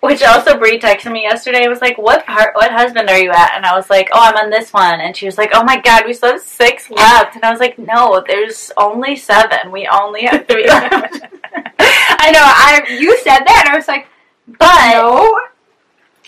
which 0.01 0.23
also 0.23 0.59
Brie 0.59 0.79
texted 0.79 1.13
me 1.13 1.23
yesterday. 1.23 1.67
Was 1.69 1.81
like, 1.81 1.97
"What 1.97 2.27
part? 2.27 2.55
What 2.55 2.71
husband 2.73 3.09
are 3.09 3.19
you 3.19 3.31
at?" 3.31 3.53
And 3.57 3.65
I 3.65 3.75
was 3.77 3.89
like, 3.89 4.11
"Oh, 4.13 4.21
I'm 4.21 4.37
on 4.37 4.51
this 4.51 4.73
one." 4.73 5.01
And 5.01 5.17
she 5.17 5.25
was 5.25 5.39
like, 5.39 5.51
"Oh 5.55 5.63
my 5.65 5.81
god, 5.81 6.03
we 6.05 6.13
still 6.13 6.33
have 6.33 6.43
six 6.43 6.91
left." 6.91 7.37
And 7.37 7.45
I 7.45 7.51
was 7.51 7.61
like, 7.61 7.79
"No, 7.79 8.23
there's 8.27 8.71
only 8.77 9.15
seven. 9.17 9.71
We 9.71 9.87
only 9.87 10.25
have 10.27 10.47
three 10.49 10.67
left." 10.67 11.21
I 12.25 12.31
know. 12.31 12.41
I 12.43 12.99
you 12.99 13.17
said 13.19 13.41
that, 13.41 13.65
and 13.67 13.75
I 13.75 13.77
was 13.77 13.89
like, 13.89 14.07
but 14.47 14.93
no. 14.93 15.41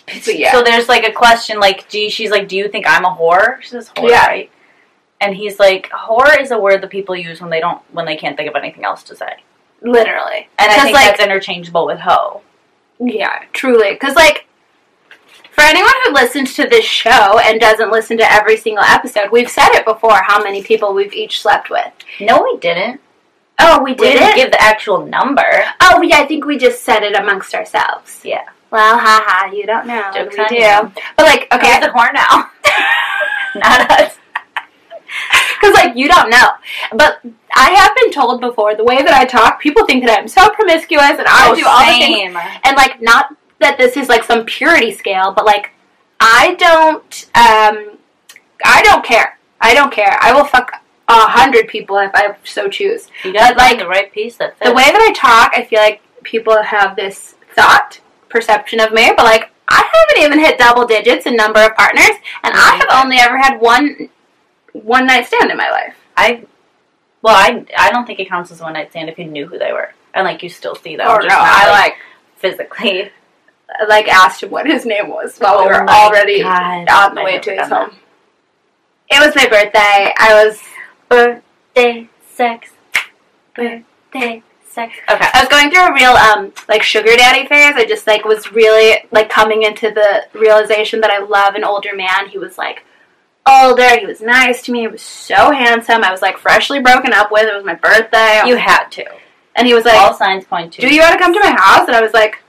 But 0.06 0.38
yeah. 0.38 0.52
so 0.52 0.62
there's 0.62 0.88
like 0.88 1.04
a 1.04 1.12
question, 1.12 1.59
like, 1.59 1.88
"Do 1.88 1.98
you, 1.98 2.11
she's 2.11 2.30
like, 2.30 2.48
do 2.48 2.56
you 2.56 2.68
think 2.68 2.87
I'm 2.87 3.04
a 3.04 3.11
whore?" 3.11 3.61
She 3.62 3.70
says, 3.70 3.90
"Whore, 3.96 4.11
Yeah. 4.11 4.26
right?" 4.26 4.50
And 5.20 5.35
he's 5.35 5.59
like, 5.59 5.90
"Whore 5.90 6.40
is 6.40 6.50
a 6.50 6.59
word 6.59 6.82
that 6.82 6.90
people 6.90 7.16
use 7.16 7.40
when 7.40 7.50
they 7.50 7.61
don't 7.61 7.82
when 7.92 8.06
they 8.06 8.16
can't 8.16 8.37
think 8.37 8.48
of 8.48 8.54
anything 8.56 8.85
else 8.85 9.02
to 9.04 9.16
say." 9.16 9.42
Literally. 9.82 10.48
And 10.59 10.70
I 10.70 10.82
think 10.82 10.94
like, 10.94 11.06
that's 11.06 11.20
interchangeable 11.20 11.87
with 11.87 11.98
hoe. 11.98 12.42
Yeah, 12.98 13.42
truly. 13.52 13.92
Because, 13.92 14.14
like, 14.14 14.46
for 15.52 15.62
anyone 15.62 15.92
who 16.04 16.12
listens 16.12 16.54
to 16.54 16.66
this 16.66 16.85
show 16.85 17.38
and 17.38 17.61
doesn't 17.61 17.90
listen 17.90 18.16
to 18.18 18.32
every 18.32 18.56
single 18.56 18.85
episode, 18.85 19.30
we've 19.30 19.50
said 19.50 19.70
it 19.72 19.85
before 19.85 20.22
how 20.22 20.42
many 20.42 20.62
people 20.62 20.94
we've 20.94 21.12
each 21.12 21.40
slept 21.40 21.70
with. 21.70 21.92
No, 22.20 22.42
we 22.42 22.59
didn't. 22.59 23.00
Oh, 23.59 23.83
we 23.83 23.92
We 23.92 23.97
did 23.97 24.12
didn't 24.19 24.29
it? 24.31 24.37
give 24.37 24.51
the 24.53 24.62
actual 24.62 25.07
number. 25.07 25.64
oh, 25.81 26.03
yeah, 26.03 26.19
I 26.19 26.27
think 26.27 26.45
we 26.45 26.59
just 26.59 26.83
said 26.85 27.03
it 27.03 27.16
amongst 27.16 27.55
ourselves. 27.55 28.21
Yeah. 28.25 28.45
Well, 28.71 28.99
haha, 28.99 29.51
you 29.55 29.64
don't 29.66 29.87
know. 29.87 30.11
Joke's 30.12 30.37
we 30.37 30.47
do. 30.49 30.55
you. 30.57 30.92
But, 31.16 31.25
like, 31.27 31.49
Okay, 31.53 31.77
okay, 31.77 31.81
the 31.81 31.92
horn 31.92 32.11
now. 32.14 32.51
Not 33.55 33.90
us. 33.90 34.19
because, 35.61 35.75
like, 35.75 35.97
you 35.97 36.09
don't 36.09 36.29
know. 36.29 36.49
But 36.92 37.21
I 37.55 37.71
have 37.71 37.95
been 37.97 38.12
told 38.12 38.40
before, 38.42 38.75
the 38.75 38.85
way 38.85 39.03
that 39.03 39.14
I 39.14 39.25
talk, 39.25 39.61
people 39.61 39.87
think 39.87 40.05
that 40.05 40.19
I'm 40.19 40.29
so 40.29 40.51
promiscuous 40.51 41.12
and 41.19 41.27
I 41.27 41.55
do 41.55 41.64
all 41.66 41.79
the 41.79 41.99
things 41.99 42.37
and 42.64 42.77
like 42.77 43.01
not 43.01 43.35
that 43.61 43.79
this 43.79 43.97
is 43.97 44.09
like 44.11 44.25
some 44.25 44.45
purity 44.45 44.92
scale, 44.92 45.33
but 45.35 45.47
like 45.47 45.71
I 46.21 46.55
don't 46.59 47.31
um 47.35 47.97
I 48.64 48.83
don't 48.83 49.03
care. 49.05 49.38
I 49.61 49.73
don't 49.73 49.90
care. 49.92 50.19
I 50.21 50.35
will 50.35 50.45
fuck 50.45 50.71
a 51.09 51.29
hundred 51.29 51.69
people 51.69 51.99
if 51.99 52.11
I 52.14 52.37
so 52.45 52.69
choose. 52.69 53.09
You 53.25 53.33
But, 53.33 53.57
like, 53.57 53.79
the 53.79 53.87
right 53.87 54.12
piece 54.12 54.37
that 54.37 54.59
fits. 54.59 54.69
The 54.71 54.75
way 54.75 54.85
that 54.85 55.01
I 55.01 55.12
talk, 55.12 55.53
I 55.55 55.64
feel 55.64 55.81
like 55.81 56.03
people 56.23 56.61
have 56.62 56.97
this 56.97 57.35
thought 57.55 58.01
perception 58.29 58.81
of 58.81 58.92
me, 58.92 59.12
but 59.16 59.25
like 59.25 59.51
I 59.69 59.88
haven't 59.92 60.25
even 60.25 60.38
hit 60.45 60.59
double 60.59 60.87
digits 60.87 61.27
in 61.27 61.37
number 61.37 61.61
of 61.62 61.75
partners, 61.77 62.16
and 62.42 62.53
I 62.55 62.77
have 62.77 63.05
only 63.05 63.19
ever 63.19 63.38
had 63.38 63.61
one 63.61 64.09
one 64.73 65.07
night 65.07 65.27
stand 65.27 65.51
in 65.51 65.57
my 65.57 65.71
life. 65.71 65.97
I, 66.16 66.45
well, 67.23 67.35
I, 67.35 67.64
I 67.79 67.90
don't 67.90 68.07
think 68.07 68.21
it 68.21 68.29
counts 68.29 68.51
as 68.51 68.61
one 68.61 68.75
night 68.75 68.90
stand 68.90 69.09
if 69.09 69.19
you 69.19 69.25
knew 69.25 69.47
who 69.47 69.59
they 69.59 69.73
were, 69.73 69.92
and 70.14 70.25
like 70.25 70.42
you 70.42 70.49
still 70.49 70.75
see 70.75 70.97
them. 70.97 71.09
Or 71.09 71.16
just 71.23 71.29
no, 71.29 71.37
not, 71.37 71.47
I 71.47 71.71
like, 71.71 71.81
like 71.92 71.95
physically. 72.37 73.11
like 73.88 74.07
asked 74.09 74.42
him 74.45 74.51
what 74.51 74.64
his 74.66 74.87
name 74.87 75.09
was 75.09 75.38
while 75.38 75.59
we 75.59 75.64
Oh 75.64 75.66
were 75.66 75.88
already 75.90 76.40
God. 76.40 76.88
on 76.88 77.14
the 77.16 77.23
way 77.23 77.38
to 77.40 77.51
his 77.51 77.69
home. 77.69 77.90
It 79.11 79.19
was 79.25 79.35
my 79.35 79.47
birthday. 79.49 80.12
I 80.19 80.45
was 80.45 80.61
Birthday 81.09 82.09
sex. 82.33 82.71
Birthday 83.55 84.42
sex. 84.69 84.95
Okay. 85.09 85.29
I 85.33 85.40
was 85.40 85.49
going 85.49 85.71
through 85.71 85.87
a 85.87 85.95
real 85.95 86.11
um 86.12 86.53
like 86.69 86.83
sugar 86.83 87.16
daddy 87.16 87.47
phase. 87.47 87.75
I 87.77 87.85
just 87.87 88.07
like 88.07 88.25
was 88.25 88.53
really 88.53 88.99
like 89.12 89.31
coming 89.31 89.62
into 89.62 89.90
the 89.90 90.27
realization 90.38 91.01
that 91.01 91.11
I 91.11 91.19
love 91.19 91.55
an 91.55 91.64
older 91.64 91.95
man. 91.95 92.29
He 92.29 92.38
was 92.38 92.59
like 92.59 92.85
older. 93.49 93.99
He 93.99 94.07
was 94.07 94.21
nice 94.21 94.62
to 94.62 94.73
me. 94.73 94.81
He 94.81 94.88
was 94.88 95.03
so 95.03 95.51
handsome. 95.53 96.03
I 96.05 96.11
was 96.11 96.23
like 96.23 96.37
freshly 96.38 96.81
broken 96.81 97.12
up 97.12 97.31
with. 97.31 97.45
It 97.45 97.55
was 97.55 97.64
my 97.64 97.75
birthday. 97.75 98.42
You 98.47 98.57
had 98.57 98.88
to. 98.88 99.05
and 99.55 99.66
he 99.66 99.75
was 99.75 99.85
like, 99.85 99.97
All 99.99 100.12
signs 100.14 100.45
point 100.45 100.73
to. 100.75 100.83
"Do 100.83 100.95
you 100.95 101.01
want 101.01 101.12
to 101.14 101.19
come 101.19 101.33
to 101.33 101.40
my 101.40 101.51
house?" 101.57 101.87
And 101.87 101.97
I 101.97 102.03
was 102.03 102.12
like, 102.12 102.42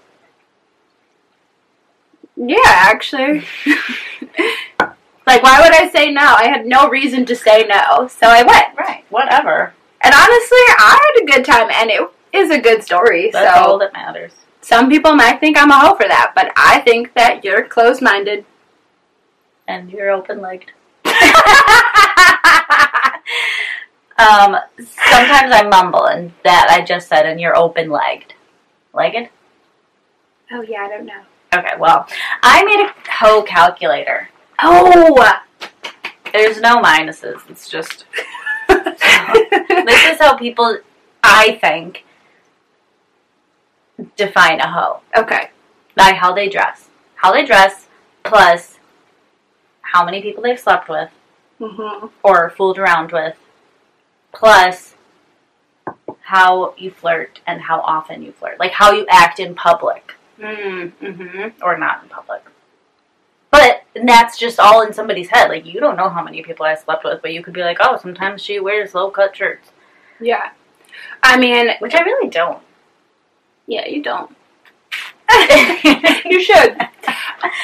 "Yeah, 2.36 2.58
actually." 2.65 3.46
like, 5.28 5.44
why 5.44 5.60
would 5.62 5.74
I 5.74 5.90
say 5.90 6.12
no? 6.12 6.22
I 6.22 6.46
had 6.46 6.66
no 6.66 6.90
reason 6.90 7.26
to 7.26 7.36
say 7.36 7.68
no, 7.68 8.08
so 8.08 8.28
I 8.28 8.44
went. 8.44 8.78
Right. 8.78 9.04
Whatever. 9.10 9.74
And 10.02 10.13
honestly, 10.13 10.58
I 10.80 10.98
had 11.04 11.24
a 11.24 11.26
good 11.26 11.46
time, 11.46 11.70
and 11.70 11.92
it 11.92 12.10
is 12.32 12.50
a 12.50 12.62
good 12.62 12.82
story. 12.82 13.30
That's 13.32 13.58
so 13.58 13.63
all 13.63 13.78
that 13.80 13.92
matters. 13.92 14.32
some 14.62 14.90
people 14.90 15.13
might 15.13 15.42
think 15.42 15.58
I'm 15.58 15.70
a 15.70 15.78
hoe 15.78 15.96
for 15.96 16.08
that, 16.08 16.32
but 16.34 16.54
I 16.56 16.80
think 16.80 17.13
that 17.16 17.44
you're 17.44 17.68
closed-minded. 17.68 18.46
And 19.68 19.92
you're 19.92 20.12
open 20.12 20.40
legged. 20.40 20.72
um, 24.18 24.56
sometimes 24.78 25.52
I 25.52 25.68
mumble, 25.70 26.06
and 26.06 26.32
that 26.46 26.68
I 26.70 26.86
just 26.86 27.10
said, 27.10 27.26
and 27.26 27.42
you're 27.42 27.58
open 27.58 27.90
legged. 27.90 28.34
Legged? 28.94 29.30
oh 30.52 30.62
yeah, 30.62 30.84
I 30.84 30.88
don't 30.88 31.06
know. 31.06 31.22
Okay, 31.54 31.74
well, 31.78 32.08
I 32.42 32.63
made 32.63 32.80
a 32.80 32.94
hoe 33.12 33.44
calculator. 33.44 34.30
Oh. 34.60 35.39
There's 36.34 36.60
no 36.60 36.78
minuses. 36.82 37.41
It's 37.50 37.70
just 37.70 38.06
this 38.67 40.04
is 40.06 40.20
how 40.20 40.36
people, 40.38 40.78
I 41.24 41.58
think, 41.62 42.04
define 44.15 44.60
a 44.60 44.72
hoe 44.72 45.00
okay. 45.15 45.50
by 45.96 46.13
how 46.13 46.34
they 46.34 46.50
dress. 46.50 46.89
How 47.15 47.32
they 47.32 47.46
dress 47.46 47.88
plus 48.24 48.78
how 49.82 50.04
many 50.06 50.22
people 50.22 50.43
they've 50.43 50.60
slept 50.60 50.89
with 50.89 51.10
hmm 51.60 52.08
or 52.24 52.52
fooled 52.52 52.78
around 52.78 53.12
with, 53.12 53.36
plus 54.32 54.93
how 56.22 56.76
you 56.78 56.91
flirt 56.91 57.39
and 57.48 57.62
how 57.62 57.80
often 57.82 58.22
you 58.22 58.32
flirt, 58.34 58.60
like 58.60 58.74
how 58.74 58.91
you 58.91 59.06
act 59.10 59.39
in 59.39 59.56
public 59.56 60.13
Mm-hmm. 60.39 61.63
or 61.63 61.78
not 61.80 62.04
in 62.04 62.10
public. 62.10 62.43
That's 64.05 64.38
just 64.38 64.60
all 64.60 64.81
in 64.81 64.93
somebody's 64.93 65.29
head. 65.29 65.49
Like 65.49 65.65
you 65.65 65.79
don't 65.79 65.97
know 65.97 66.10
how 66.10 66.23
many 66.23 66.43
people 66.43 66.65
I 66.65 66.75
slept 66.75 67.03
with, 67.03 67.21
but 67.21 67.33
you 67.33 67.41
could 67.43 67.53
be 67.53 67.62
like, 67.62 67.77
oh, 67.81 67.97
sometimes 67.97 68.41
she 68.41 68.60
wears 68.60 68.93
low 68.93 69.10
cut 69.10 69.36
shirts, 69.36 69.69
Yeah. 70.19 70.49
I 71.23 71.38
mean, 71.38 71.69
which 71.79 71.93
I 71.95 72.01
really 72.01 72.29
don't. 72.29 72.62
yeah, 73.67 73.86
you 73.88 74.01
don't. 74.01 74.31
you 76.25 76.41
should. 76.41 76.77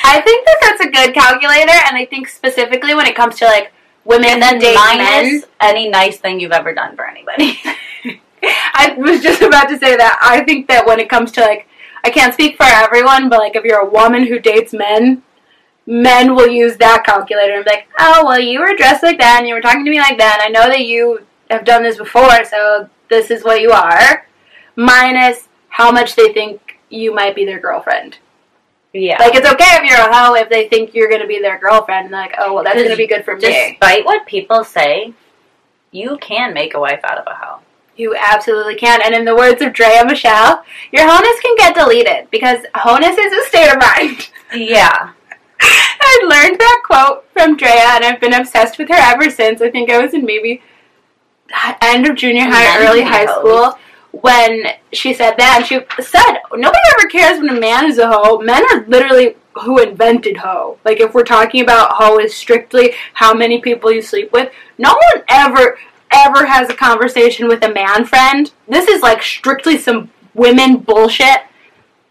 I 0.04 0.22
think 0.22 0.46
that 0.46 0.58
that's 0.62 0.82
a 0.82 0.90
good 0.90 1.14
calculator, 1.14 1.72
and 1.88 1.96
I 1.98 2.06
think 2.10 2.28
specifically 2.28 2.94
when 2.94 3.08
it 3.08 3.16
comes 3.16 3.38
to 3.38 3.46
like 3.46 3.72
women 4.06 4.44
and 4.44 4.62
then 4.62 4.76
minus 4.76 5.42
men. 5.42 5.44
any 5.62 5.90
nice 5.90 6.18
thing 6.18 6.40
you've 6.40 6.52
ever 6.52 6.74
done 6.74 6.96
for 6.96 7.06
anybody. 7.08 7.60
I 8.44 8.94
was 8.98 9.22
just 9.22 9.42
about 9.42 9.70
to 9.70 9.78
say 9.78 9.96
that. 9.96 10.20
I 10.22 10.44
think 10.44 10.68
that 10.68 10.86
when 10.86 11.00
it 11.00 11.10
comes 11.10 11.32
to 11.34 11.42
like, 11.42 11.68
I 12.04 12.10
can't 12.10 12.34
speak 12.34 12.58
for 12.58 12.66
everyone, 12.66 13.30
but 13.30 13.40
like 13.40 13.56
if 13.56 13.64
you're 13.64 13.80
a 13.80 13.90
woman 13.90 14.28
who 14.28 14.40
dates 14.40 14.74
men, 14.74 15.24
men 15.86 16.36
will 16.36 16.48
use 16.48 16.78
that 16.78 17.04
calculator 17.06 17.56
and 17.56 17.66
be 17.66 17.72
like, 17.72 17.88
oh, 18.00 18.26
well, 18.26 18.40
you 18.40 18.60
were 18.60 18.76
dressed 18.76 19.04
like 19.04 19.20
that 19.20 19.40
and 19.40 19.48
you 19.48 19.54
were 19.54 19.62
talking 19.62 19.84
to 19.86 19.92
me 19.92 20.00
like 20.00 20.18
that. 20.18 20.40
And 20.42 20.56
I 20.56 20.60
know 20.60 20.70
that 20.70 20.86
you 20.86 21.26
have 21.50 21.66
done 21.66 21.84
this 21.84 21.98
before, 21.98 22.46
so 22.46 22.90
this 23.10 23.30
is 23.30 23.44
what 23.44 23.62
you 23.62 23.72
are. 23.72 24.28
Minus 24.76 25.50
how 25.70 25.92
much 25.92 26.16
they 26.16 26.32
think 26.34 26.80
you 26.90 27.14
might 27.14 27.36
be 27.36 27.46
their 27.46 27.60
girlfriend. 27.60 28.18
yeah. 28.94 29.18
Like, 29.20 29.36
it's 29.36 29.48
okay 29.48 29.66
if 29.72 29.84
you're 29.84 30.10
a 30.10 30.16
hoe 30.16 30.36
if 30.36 30.50
they 30.50 30.68
think 30.68 30.94
you're 30.94 31.10
going 31.10 31.22
to 31.22 31.28
be 31.28 31.40
their 31.40 31.60
girlfriend. 31.60 32.06
And 32.06 32.12
like, 32.12 32.36
oh, 32.38 32.54
well, 32.54 32.64
that's 32.64 32.76
going 32.76 32.90
to 32.90 32.96
be 32.96 33.08
good 33.08 33.26
for 33.26 33.36
me. 33.36 33.42
Despite 33.42 34.06
what 34.06 34.26
people 34.26 34.64
say, 34.64 35.14
you 35.92 36.18
can 36.22 36.54
make 36.54 36.74
a 36.76 36.80
wife 36.80 37.02
out 37.04 37.18
of 37.18 37.28
a 37.28 37.36
hoe. 37.36 37.60
You 37.96 38.16
absolutely 38.20 38.76
can. 38.76 39.02
And 39.04 39.14
in 39.14 39.26
the 39.26 39.36
words 39.36 39.62
of 39.62 39.74
Drea 39.74 40.04
Michelle, 40.06 40.64
your 40.92 41.08
honus 41.08 41.42
can 41.42 41.56
get 41.58 41.76
deleted 41.76 42.30
because 42.32 42.60
honus 42.74 43.16
is 43.20 43.34
a 43.34 43.48
state 43.50 43.72
of 43.72 43.80
mind. 43.80 44.30
Yeah. 44.56 45.12
I 46.04 46.20
learned 46.26 46.60
that 46.60 46.82
quote 46.86 47.26
from 47.34 47.58
Drea 47.58 47.72
and 47.72 48.06
I've 48.06 48.20
been 48.20 48.34
obsessed 48.34 48.78
with 48.78 48.90
her 48.90 48.96
ever 48.96 49.30
since. 49.30 49.62
I 49.62 49.70
think 49.70 49.90
I 49.90 50.02
was 50.02 50.14
in 50.14 50.26
maybe 50.26 50.62
end 51.82 52.08
of 52.08 52.16
junior 52.16 52.46
high, 52.46 52.86
early 52.86 53.02
high 53.02 53.26
school 53.26 53.78
when 54.12 54.66
she 54.92 55.14
said 55.14 55.36
that. 55.38 55.58
And 55.60 55.66
she 55.66 55.80
said, 56.04 56.40
nobody 56.52 56.80
ever 56.98 57.10
cares 57.10 57.40
when 57.40 57.50
a 57.50 57.60
man 57.60 57.86
is 57.86 57.98
a 57.98 58.08
hoe. 58.08 58.40
Men 58.40 58.64
are 58.72 58.86
literally 58.88 59.36
who 59.62 59.80
invented 59.80 60.38
hoe. 60.38 60.78
Like 60.84 61.00
if 61.00 61.14
we're 61.14 61.24
talking 61.24 61.62
about 61.62 61.94
hoe 61.94 62.20
is 62.20 62.36
strictly 62.36 62.94
how 63.14 63.34
many 63.34 63.62
people 63.62 63.92
you 63.92 64.02
sleep 64.02 64.32
with, 64.32 64.52
no 64.78 64.90
one 64.90 65.24
ever 65.30 65.78
ever 66.14 66.46
has 66.46 66.70
a 66.70 66.76
conversation 66.76 67.48
with 67.48 67.64
a 67.64 67.74
man 67.74 68.06
friend. 68.06 68.52
This 68.68 68.88
is 68.88 69.02
like 69.02 69.24
strictly 69.24 69.78
some 69.78 70.12
women 70.34 70.78
bullshit. 70.78 71.40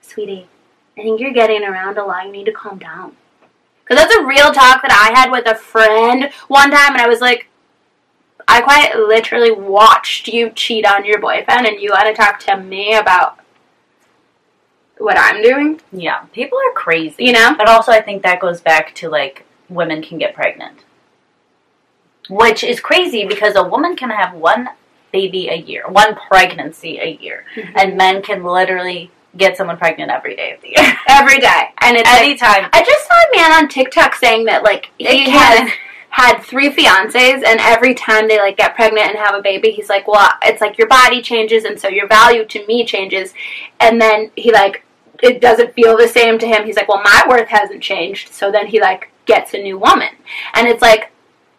Sweetie, 0.01 0.49
I 0.99 1.03
think 1.03 1.21
you're 1.21 1.33
getting 1.33 1.63
around 1.63 1.99
a 1.99 2.05
lot. 2.05 2.27
You 2.27 2.33
need 2.33 2.47
to 2.47 2.53
calm 2.53 2.79
down. 2.79 3.17
Cause 3.93 4.01
that's 4.01 4.15
a 4.15 4.25
real 4.25 4.53
talk 4.53 4.81
that 4.81 4.91
I 4.91 5.19
had 5.21 5.31
with 5.31 5.47
a 5.47 5.55
friend 5.55 6.33
one 6.49 6.71
time, 6.71 6.93
and 6.95 7.03
I 7.03 7.09
was 7.09 7.21
like, 7.21 7.49
I 8.49 8.63
quite 8.63 8.97
literally 8.97 9.51
watched 9.51 10.29
you 10.29 10.49
cheat 10.49 10.87
on 10.87 11.05
your 11.05 11.21
boyfriend, 11.21 11.67
and 11.67 11.79
you 11.79 11.91
want 11.91 12.07
to 12.07 12.15
talk 12.15 12.39
to 12.41 12.57
me 12.57 12.95
about 12.95 13.39
what 14.97 15.19
I'm 15.19 15.43
doing. 15.43 15.79
Yeah, 15.93 16.21
people 16.33 16.57
are 16.57 16.73
crazy. 16.73 17.25
You 17.25 17.33
know? 17.33 17.55
But 17.55 17.69
also, 17.69 17.93
I 17.93 18.01
think 18.01 18.23
that 18.23 18.41
goes 18.41 18.63
back 18.63 18.95
to 18.95 19.11
like 19.11 19.45
women 19.69 20.01
can 20.03 20.17
get 20.17 20.35
pregnant, 20.35 20.85
which 22.31 22.65
is 22.65 22.81
crazy 22.81 23.27
because 23.27 23.57
a 23.57 23.69
woman 23.69 23.95
can 23.95 24.09
have 24.09 24.33
one 24.33 24.71
baby 25.13 25.51
a 25.51 25.57
year, 25.57 25.85
one 25.87 26.15
pregnancy 26.15 26.99
a 26.99 27.19
year, 27.21 27.45
Mm-hmm. 27.55 27.77
and 27.79 27.99
men 27.99 28.23
can 28.23 28.43
literally 28.43 29.11
get 29.37 29.57
someone 29.57 29.77
pregnant 29.79 30.11
every 30.11 30.37
day 30.37 30.53
of 30.53 30.61
the 30.61 30.69
year. 30.69 30.97
Every 31.09 31.39
day, 31.39 31.65
and 31.81 31.97
it's 31.97 32.09
like, 32.09 32.23
Anytime. 32.23 32.69
I 32.73 32.83
just 32.85 33.07
saw 33.09 33.15
a 33.15 33.37
man 33.37 33.53
on 33.65 33.69
TikTok 33.69 34.15
saying 34.15 34.45
that 34.47 34.63
like 34.63 34.91
he 34.99 35.31
has 35.31 35.71
had 36.11 36.39
three 36.41 36.71
fiancés, 36.71 37.43
and 37.45 37.59
every 37.61 37.95
time 37.95 38.29
they 38.29 38.39
like 38.39 38.57
get 38.59 38.75
pregnant 38.75 39.07
and 39.09 39.17
have 39.19 39.35
a 39.35 39.41
baby, 39.43 39.71
he's 39.71 39.89
like, 39.89 40.07
"Well, 40.07 40.29
it's 40.43 40.61
like 40.61 40.77
your 40.79 40.89
body 40.89 41.23
changes, 41.23 41.65
and 41.65 41.79
so 41.81 41.89
your 41.89 42.07
value 42.07 42.45
to 42.45 42.67
me 42.67 42.85
changes." 42.85 43.33
And 43.81 44.01
then 44.01 44.31
he 44.37 44.53
like 44.53 44.85
it 45.23 45.41
doesn't 45.41 45.73
feel 45.75 45.97
the 45.97 46.09
same 46.09 46.39
to 46.39 46.47
him. 46.47 46.65
He's 46.67 46.77
like, 46.77 46.89
"Well, 46.89 47.03
my 47.03 47.23
worth 47.29 47.49
hasn't 47.49 47.83
changed." 47.83 48.33
So 48.35 48.51
then 48.53 48.67
he 48.67 48.81
like 48.81 49.11
gets 49.27 49.55
a 49.55 49.59
new 49.59 49.79
woman, 49.79 50.09
and 50.55 50.69
it's 50.69 50.83
like 50.83 51.11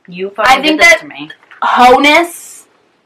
You 0.08 0.32
I 0.38 0.62
think 0.62 0.80
that- 0.82 1.00
to 1.00 1.08
me. 1.08 1.32
wholeness 1.62 2.53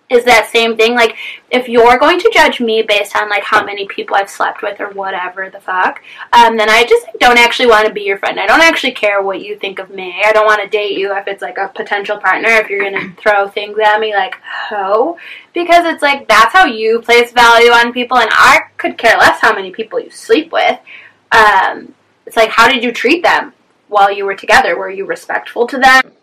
is 0.10 0.24
that 0.24 0.50
same 0.50 0.78
thing. 0.78 0.96
Like, 0.96 1.18
if 1.52 1.68
you're 1.68 1.98
going 1.98 2.20
to 2.20 2.32
judge 2.34 2.62
me 2.62 2.82
based 2.82 3.16
on 3.16 3.30
like 3.30 3.44
how 3.44 3.64
many 3.64 3.88
people 3.88 4.16
I've 4.16 4.30
slept 4.30 4.62
with 4.62 4.80
or 4.80 4.90
whatever 4.92 5.50
the 5.50 5.60
fuck, 5.60 6.02
um, 6.32 6.56
then 6.56 6.70
I 6.70 6.86
just 6.86 7.08
don't 7.20 7.38
actually 7.38 7.68
want 7.68 7.88
to 7.88 7.94
be 7.94 8.02
your 8.02 8.18
friend. 8.18 8.40
I 8.40 8.48
don't 8.48 8.62
actually 8.62 8.94
care 8.94 9.22
what 9.22 9.42
you 9.42 9.58
think 9.58 9.80
of 9.80 9.90
me. 9.90 10.22
I 10.26 10.32
don't 10.32 10.46
want 10.46 10.62
to 10.62 10.70
date 10.70 10.98
you 10.98 11.14
if 11.16 11.28
it's 11.28 11.42
like 11.42 11.58
a 11.58 11.72
potential 11.76 12.18
partner. 12.18 12.50
If 12.50 12.70
you're 12.70 12.90
gonna 12.90 13.14
throw 13.18 13.50
things 13.50 13.78
at 13.80 14.00
me 14.00 14.16
like 14.16 14.36
ho, 14.44 15.18
because 15.54 15.86
it's 15.86 16.02
like 16.02 16.28
that's 16.28 16.54
how 16.54 16.66
you 16.66 17.02
place 17.02 17.32
value 17.32 17.72
on 17.72 17.92
people, 17.92 18.18
and 18.18 18.30
I 18.32 18.62
could 18.78 18.98
care 18.98 19.18
less 19.18 19.42
how 19.42 19.54
many 19.54 19.72
people 19.72 20.00
you 20.00 20.10
sleep 20.10 20.54
with. 20.54 20.80
Um, 21.34 21.94
it's 22.26 22.38
like 22.38 22.50
how 22.50 22.70
did 22.70 22.84
you 22.84 22.94
treat 22.94 23.24
them 23.24 23.54
while 23.90 24.12
you 24.12 24.26
were 24.26 24.36
together? 24.36 24.78
Were 24.78 24.90
you 24.90 25.06
respectful 25.06 25.68
to 25.68 25.78
them? 25.78 26.14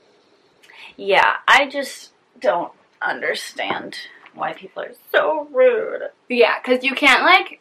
Yeah, 0.96 1.36
I 1.46 1.68
just 1.68 2.12
don't 2.40 2.72
understand 3.08 3.96
why 4.34 4.52
people 4.52 4.82
are 4.82 4.92
so 5.12 5.48
rude. 5.52 6.02
Yeah, 6.28 6.54
because 6.62 6.84
you 6.84 6.94
can't 6.94 7.22
like, 7.22 7.60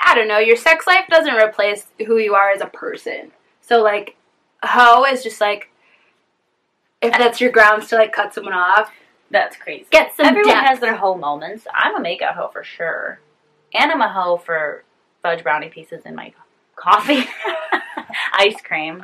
I 0.00 0.14
don't 0.14 0.28
know, 0.28 0.38
your 0.38 0.56
sex 0.56 0.86
life 0.86 1.04
doesn't 1.08 1.34
replace 1.34 1.86
who 2.06 2.18
you 2.18 2.34
are 2.34 2.50
as 2.50 2.60
a 2.60 2.66
person. 2.66 3.32
So 3.60 3.82
like, 3.82 4.16
hoe 4.64 5.04
is 5.04 5.22
just 5.22 5.40
like, 5.40 5.70
if 7.02 7.12
that's 7.12 7.40
your 7.40 7.50
grounds 7.52 7.88
to 7.88 7.96
like 7.96 8.12
cut 8.12 8.34
someone 8.34 8.54
off, 8.54 8.90
That's 9.30 9.56
crazy. 9.56 9.86
get 9.90 10.16
some 10.16 10.26
Everyone 10.26 10.54
depth. 10.54 10.66
has 10.68 10.80
their 10.80 10.96
hoe 10.96 11.14
moments. 11.16 11.66
I'm 11.72 11.94
a 11.96 12.00
makeout 12.00 12.34
hoe 12.34 12.48
for 12.48 12.64
sure. 12.64 13.20
And 13.74 13.92
I'm 13.92 14.00
a 14.00 14.12
hoe 14.12 14.38
for 14.38 14.82
fudge 15.22 15.42
brownie 15.42 15.68
pieces 15.68 16.02
in 16.06 16.14
my 16.14 16.32
coffee. 16.74 17.24
Ice 18.34 18.60
cream. 18.62 19.02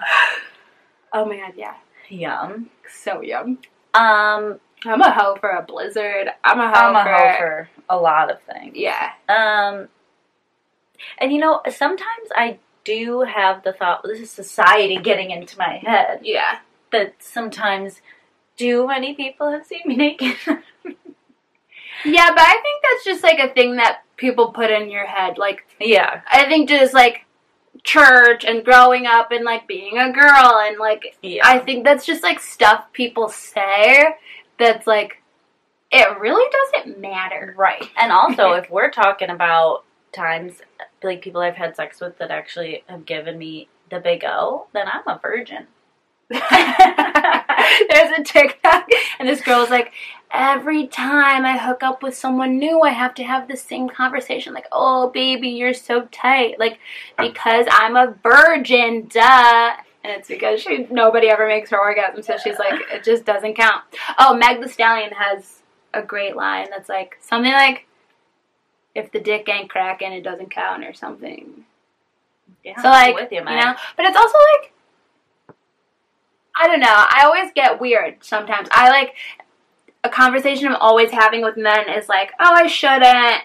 Oh 1.13 1.25
my 1.27 1.37
god, 1.37 1.53
yeah, 1.57 1.75
Yum. 2.09 2.71
so 2.91 3.21
yum. 3.21 3.59
Um, 3.95 4.59
I'm 4.85 5.01
a 5.01 5.13
hoe 5.13 5.37
for 5.41 5.51
a 5.51 5.63
blizzard. 5.63 6.29
I'm 6.45 6.59
a 6.61 6.69
hoe 6.69 6.75
I'm 6.89 6.97
a 6.97 7.03
for, 7.05 7.13
hoe 7.13 7.37
for 7.39 7.69
a 7.89 7.97
lot 7.97 8.31
of 8.31 8.39
things. 8.43 8.73
yeah. 8.77 9.11
Um, 9.29 9.89
and 11.19 11.33
you 11.33 11.39
know, 11.39 11.61
sometimes 11.71 12.29
I 12.35 12.59
do 12.85 13.21
have 13.23 13.63
the 13.65 13.73
thought, 13.73 14.03
this 14.03 14.21
is 14.21 14.31
society 14.31 14.97
getting 14.99 15.31
into 15.31 15.57
my 15.59 15.81
head, 15.85 16.21
Yeah. 16.23 16.59
that 16.91 17.15
sometimes 17.21 18.01
too 18.57 18.87
many 18.87 19.15
people 19.15 19.51
have 19.51 19.65
seen 19.67 19.83
me 19.85 19.97
naked. 19.97 20.37
Yeah, 22.05 22.31
but 22.31 22.41
I 22.41 22.53
think 22.63 22.83
that's 22.83 23.05
just 23.05 23.23
like 23.23 23.39
a 23.39 23.53
thing 23.55 23.77
that 23.77 24.03
people 24.17 24.51
put 24.51 24.71
in 24.71 24.91
your 24.91 25.07
head. 25.07 25.39
Like, 25.39 25.65
yeah. 25.79 26.23
I 26.31 26.47
think 26.47 26.69
just 26.69 26.93
like 26.95 27.27
church 27.85 28.45
and 28.45 28.65
growing 28.65 29.07
up 29.07 29.31
and 29.31 29.45
like 29.45 29.69
being 29.69 29.99
a 29.99 30.11
girl 30.13 30.59
and 30.59 30.79
like 30.79 31.17
Yeah. 31.23 31.43
I 31.45 31.59
think 31.61 31.85
that's 31.85 32.05
just 32.05 32.23
like 32.25 32.41
stuff 32.41 32.93
people 32.93 33.29
say 33.29 34.17
that's 34.63 34.87
like 34.87 35.23
it 35.91 36.19
really 36.19 36.51
doesn't 36.73 37.01
matter. 37.01 37.55
Right. 37.57 37.89
And 38.01 38.13
also, 38.13 38.53
if 38.53 38.71
we're 38.71 38.91
talking 38.91 39.31
about 39.31 39.85
times 40.13 40.61
like 41.03 41.23
people 41.23 41.41
I've 41.41 41.57
had 41.57 41.77
sex 41.77 42.01
with 42.01 42.19
that 42.19 42.31
actually 42.31 42.85
have 42.87 43.07
given 43.07 43.39
me 43.39 43.69
the 43.91 43.99
big 43.99 44.25
O, 44.25 44.67
then 44.73 44.87
I'm 44.89 45.07
a 45.07 45.19
virgin. 45.21 45.67
There's 46.31 48.19
a 48.19 48.23
TikTok 48.25 48.89
and 49.19 49.29
this 49.29 49.43
girl's 49.43 49.69
like 49.69 49.93
every 50.31 50.87
time 50.87 51.45
I 51.45 51.59
hook 51.59 51.83
up 51.83 52.03
with 52.03 52.17
someone 52.17 52.59
new 52.59 52.81
I 52.81 52.91
have 52.91 53.15
to 53.17 53.25
have 53.25 53.49
the 53.49 53.57
same 53.57 53.91
conversation 53.91 54.55
like 54.55 54.67
oh 54.73 55.11
baby 55.11 55.49
you're 55.49 55.75
so 55.75 56.09
tight 56.11 56.59
like 56.59 56.79
because 57.19 57.67
I'm 57.69 57.97
a 57.97 58.15
virgin 58.23 59.09
duh 59.09 59.75
and 60.05 60.13
it's 60.13 60.29
because 60.29 60.61
she 60.61 60.87
nobody 60.91 61.29
ever 61.29 61.47
makes 61.47 61.71
her 61.71 61.79
orgasm 61.79 62.23
so 62.23 62.37
she's 62.43 62.59
like 62.59 62.81
it 62.93 63.05
just 63.05 63.25
doesn't 63.25 63.55
count. 63.55 63.83
Oh 64.19 64.35
Meg 64.35 64.61
Thee 64.63 64.69
Stallion 64.69 65.11
has 65.13 65.63
a 65.95 66.03
great 66.03 66.37
line 66.37 66.69
that's 66.71 66.89
like 66.89 67.17
something 67.21 67.53
like 67.53 67.87
if 68.95 69.11
the 69.13 69.21
dick 69.21 69.49
ain't 69.49 69.71
cracking 69.71 70.13
it 70.13 70.23
doesn't 70.23 70.51
count 70.51 70.85
or 70.85 70.93
something. 70.95 71.65
Yeah, 72.65 72.81
So 72.81 72.89
like, 72.89 73.15
with 73.15 73.33
you, 73.33 73.39
you 73.39 73.45
man. 73.45 73.59
know, 73.59 73.75
but 73.97 74.07
it's 74.07 74.17
also 74.17 74.39
like 74.61 74.73
I 76.55 76.67
don't 76.67 76.81
know. 76.81 76.87
I 76.89 77.23
always 77.25 77.51
get 77.55 77.81
weird 77.81 78.23
sometimes. 78.23 78.69
I 78.71 78.91
like 78.91 79.15
a 80.05 80.09
conversation 80.11 80.69
I'm 80.69 80.77
always 80.77 81.11
having 81.11 81.43
with 81.43 81.57
men 81.57 81.89
is 81.89 82.09
like, 82.09 82.31
"Oh, 82.39 82.53
I 82.53 82.67
shouldn't," 82.67 83.43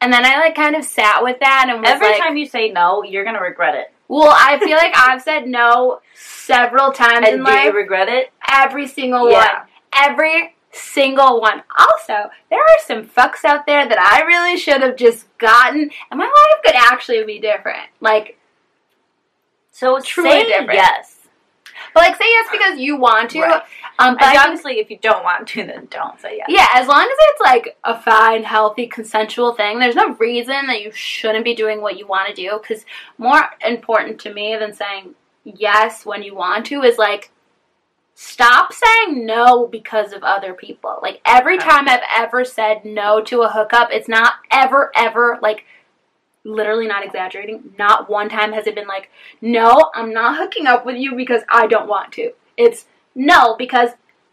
and 0.00 0.12
then 0.12 0.24
I 0.24 0.36
like 0.38 0.54
kind 0.54 0.76
of 0.76 0.84
sat 0.84 1.22
with 1.22 1.40
that 1.40 1.66
and 1.70 1.80
was 1.80 1.90
Every 1.90 2.08
like, 2.08 2.18
time 2.20 2.36
you 2.36 2.46
say 2.46 2.70
no, 2.70 3.02
you're 3.02 3.24
gonna 3.24 3.40
regret 3.40 3.74
it. 3.74 3.92
"Well, 4.08 4.32
I 4.36 4.58
feel 4.58 4.76
like 4.76 4.92
I've 4.96 5.22
said 5.22 5.46
no 5.46 6.00
several 6.14 6.92
times 6.92 7.26
And 7.26 7.38
in 7.40 7.44
do 7.44 7.44
life. 7.44 7.64
you 7.64 7.72
regret 7.72 8.08
it? 8.08 8.32
Every 8.50 8.86
single 8.86 9.30
Yeah. 9.30 9.38
one. 9.60 9.66
Every 9.92 10.54
single 10.72 11.40
one. 11.40 11.62
Also, 11.78 12.30
there 12.50 12.60
are 12.60 12.78
some 12.84 13.04
fucks 13.04 13.44
out 13.44 13.64
there 13.66 13.86
that 13.88 13.98
I 13.98 14.22
really 14.22 14.56
should 14.56 14.82
have 14.82 14.96
just 14.96 15.26
gotten, 15.38 15.90
and 16.10 16.18
my 16.18 16.24
life 16.26 16.62
could 16.64 16.74
actually 16.74 17.22
be 17.24 17.38
different. 17.38 17.88
Like, 18.00 18.38
So 19.70 20.00
Truly 20.00 20.30
say 20.30 20.44
different. 20.46 20.74
yes. 20.74 21.13
But 21.94 22.00
like 22.02 22.16
say 22.16 22.24
yes 22.28 22.48
because 22.52 22.78
you 22.78 22.96
want 22.96 23.30
to. 23.30 23.40
Right. 23.40 23.62
Um, 23.98 24.14
but 24.14 24.22
And 24.22 24.24
I 24.24 24.30
think- 24.32 24.44
obviously, 24.44 24.80
if 24.80 24.90
you 24.90 24.98
don't 24.98 25.22
want 25.24 25.46
to, 25.48 25.64
then 25.64 25.86
don't 25.88 26.20
say 26.20 26.36
yes. 26.38 26.46
yeah, 26.48 26.66
as 26.74 26.88
long 26.88 27.02
as 27.02 27.16
it's 27.30 27.40
like 27.40 27.76
a 27.84 27.98
fine, 28.00 28.42
healthy, 28.42 28.86
consensual 28.88 29.54
thing, 29.54 29.78
there's 29.78 29.94
no 29.94 30.14
reason 30.16 30.66
that 30.66 30.82
you 30.82 30.90
shouldn't 30.92 31.44
be 31.44 31.54
doing 31.54 31.80
what 31.80 31.96
you 31.96 32.06
want 32.06 32.28
to 32.28 32.34
do. 32.34 32.58
Because 32.60 32.84
more 33.18 33.42
important 33.64 34.20
to 34.22 34.34
me 34.34 34.56
than 34.58 34.72
saying 34.74 35.14
yes 35.44 36.04
when 36.04 36.22
you 36.22 36.34
want 36.34 36.66
to 36.66 36.82
is 36.82 36.98
like 36.98 37.30
stop 38.14 38.72
saying 38.72 39.26
no 39.26 39.66
because 39.66 40.12
of 40.12 40.22
other 40.22 40.54
people. 40.54 40.98
Like 41.02 41.20
every 41.24 41.58
time 41.58 41.88
I've 41.88 42.00
ever 42.16 42.44
said 42.44 42.84
no 42.84 43.20
to 43.22 43.42
a 43.42 43.48
hookup, 43.50 43.88
it's 43.90 44.08
not 44.08 44.34
ever, 44.50 44.92
ever 44.96 45.38
like 45.42 45.64
literally 46.44 46.86
not 46.86 47.04
exaggerating. 47.04 47.74
Not 47.78 48.08
one 48.08 48.28
time 48.28 48.52
has 48.52 48.66
it 48.66 48.74
been 48.74 48.86
like, 48.86 49.10
no, 49.40 49.90
I'm 49.94 50.12
not 50.12 50.36
hooking 50.36 50.66
up 50.66 50.86
with 50.86 50.96
you 50.96 51.14
because 51.14 51.42
I 51.48 51.66
don't 51.66 51.88
want 51.88 52.12
to. 52.12 52.32
It's 52.56 52.86
no, 53.14 53.56
because 53.56 53.90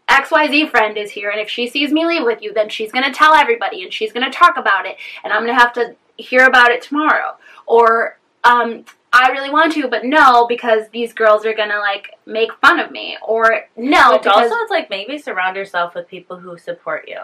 XYZ 0.08 0.70
friend 0.70 0.96
is 0.96 1.12
here, 1.12 1.30
and 1.30 1.40
if 1.40 1.48
she 1.48 1.66
sees 1.66 1.92
me 1.92 2.04
leave 2.04 2.24
with 2.24 2.42
you, 2.42 2.52
then 2.52 2.68
she's 2.68 2.92
gonna 2.92 3.12
tell 3.12 3.34
everybody 3.34 3.82
and 3.82 3.92
she's 3.92 4.12
gonna 4.12 4.30
talk 4.30 4.56
about 4.56 4.86
it, 4.86 4.96
and 5.24 5.32
I'm 5.32 5.42
gonna 5.42 5.58
have 5.58 5.72
to 5.74 5.96
hear 6.16 6.44
about 6.44 6.70
it 6.70 6.82
tomorrow. 6.82 7.36
Or, 7.66 8.18
um, 8.44 8.84
I 9.12 9.30
really 9.30 9.50
want 9.50 9.72
to, 9.74 9.88
but 9.88 10.04
no, 10.04 10.46
because 10.46 10.88
these 10.90 11.12
girls 11.12 11.46
are 11.46 11.54
gonna 11.54 11.78
like 11.78 12.10
make 12.26 12.52
fun 12.60 12.78
of 12.78 12.90
me. 12.90 13.16
Or 13.26 13.66
no, 13.76 14.12
Which 14.12 14.22
because 14.22 14.50
also, 14.50 14.62
it's 14.62 14.70
like 14.70 14.90
maybe 14.90 15.18
surround 15.18 15.56
yourself 15.56 15.94
with 15.94 16.08
people 16.08 16.38
who 16.38 16.58
support 16.58 17.08
you. 17.08 17.20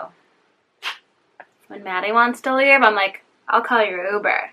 when 1.67 1.83
Maddie 1.83 2.13
wants 2.13 2.41
to 2.43 2.55
leave, 2.55 2.81
I'm 2.83 2.95
like, 2.95 3.23
I'll 3.49 3.63
call 3.63 3.85
your 3.85 4.11
Uber. 4.13 4.51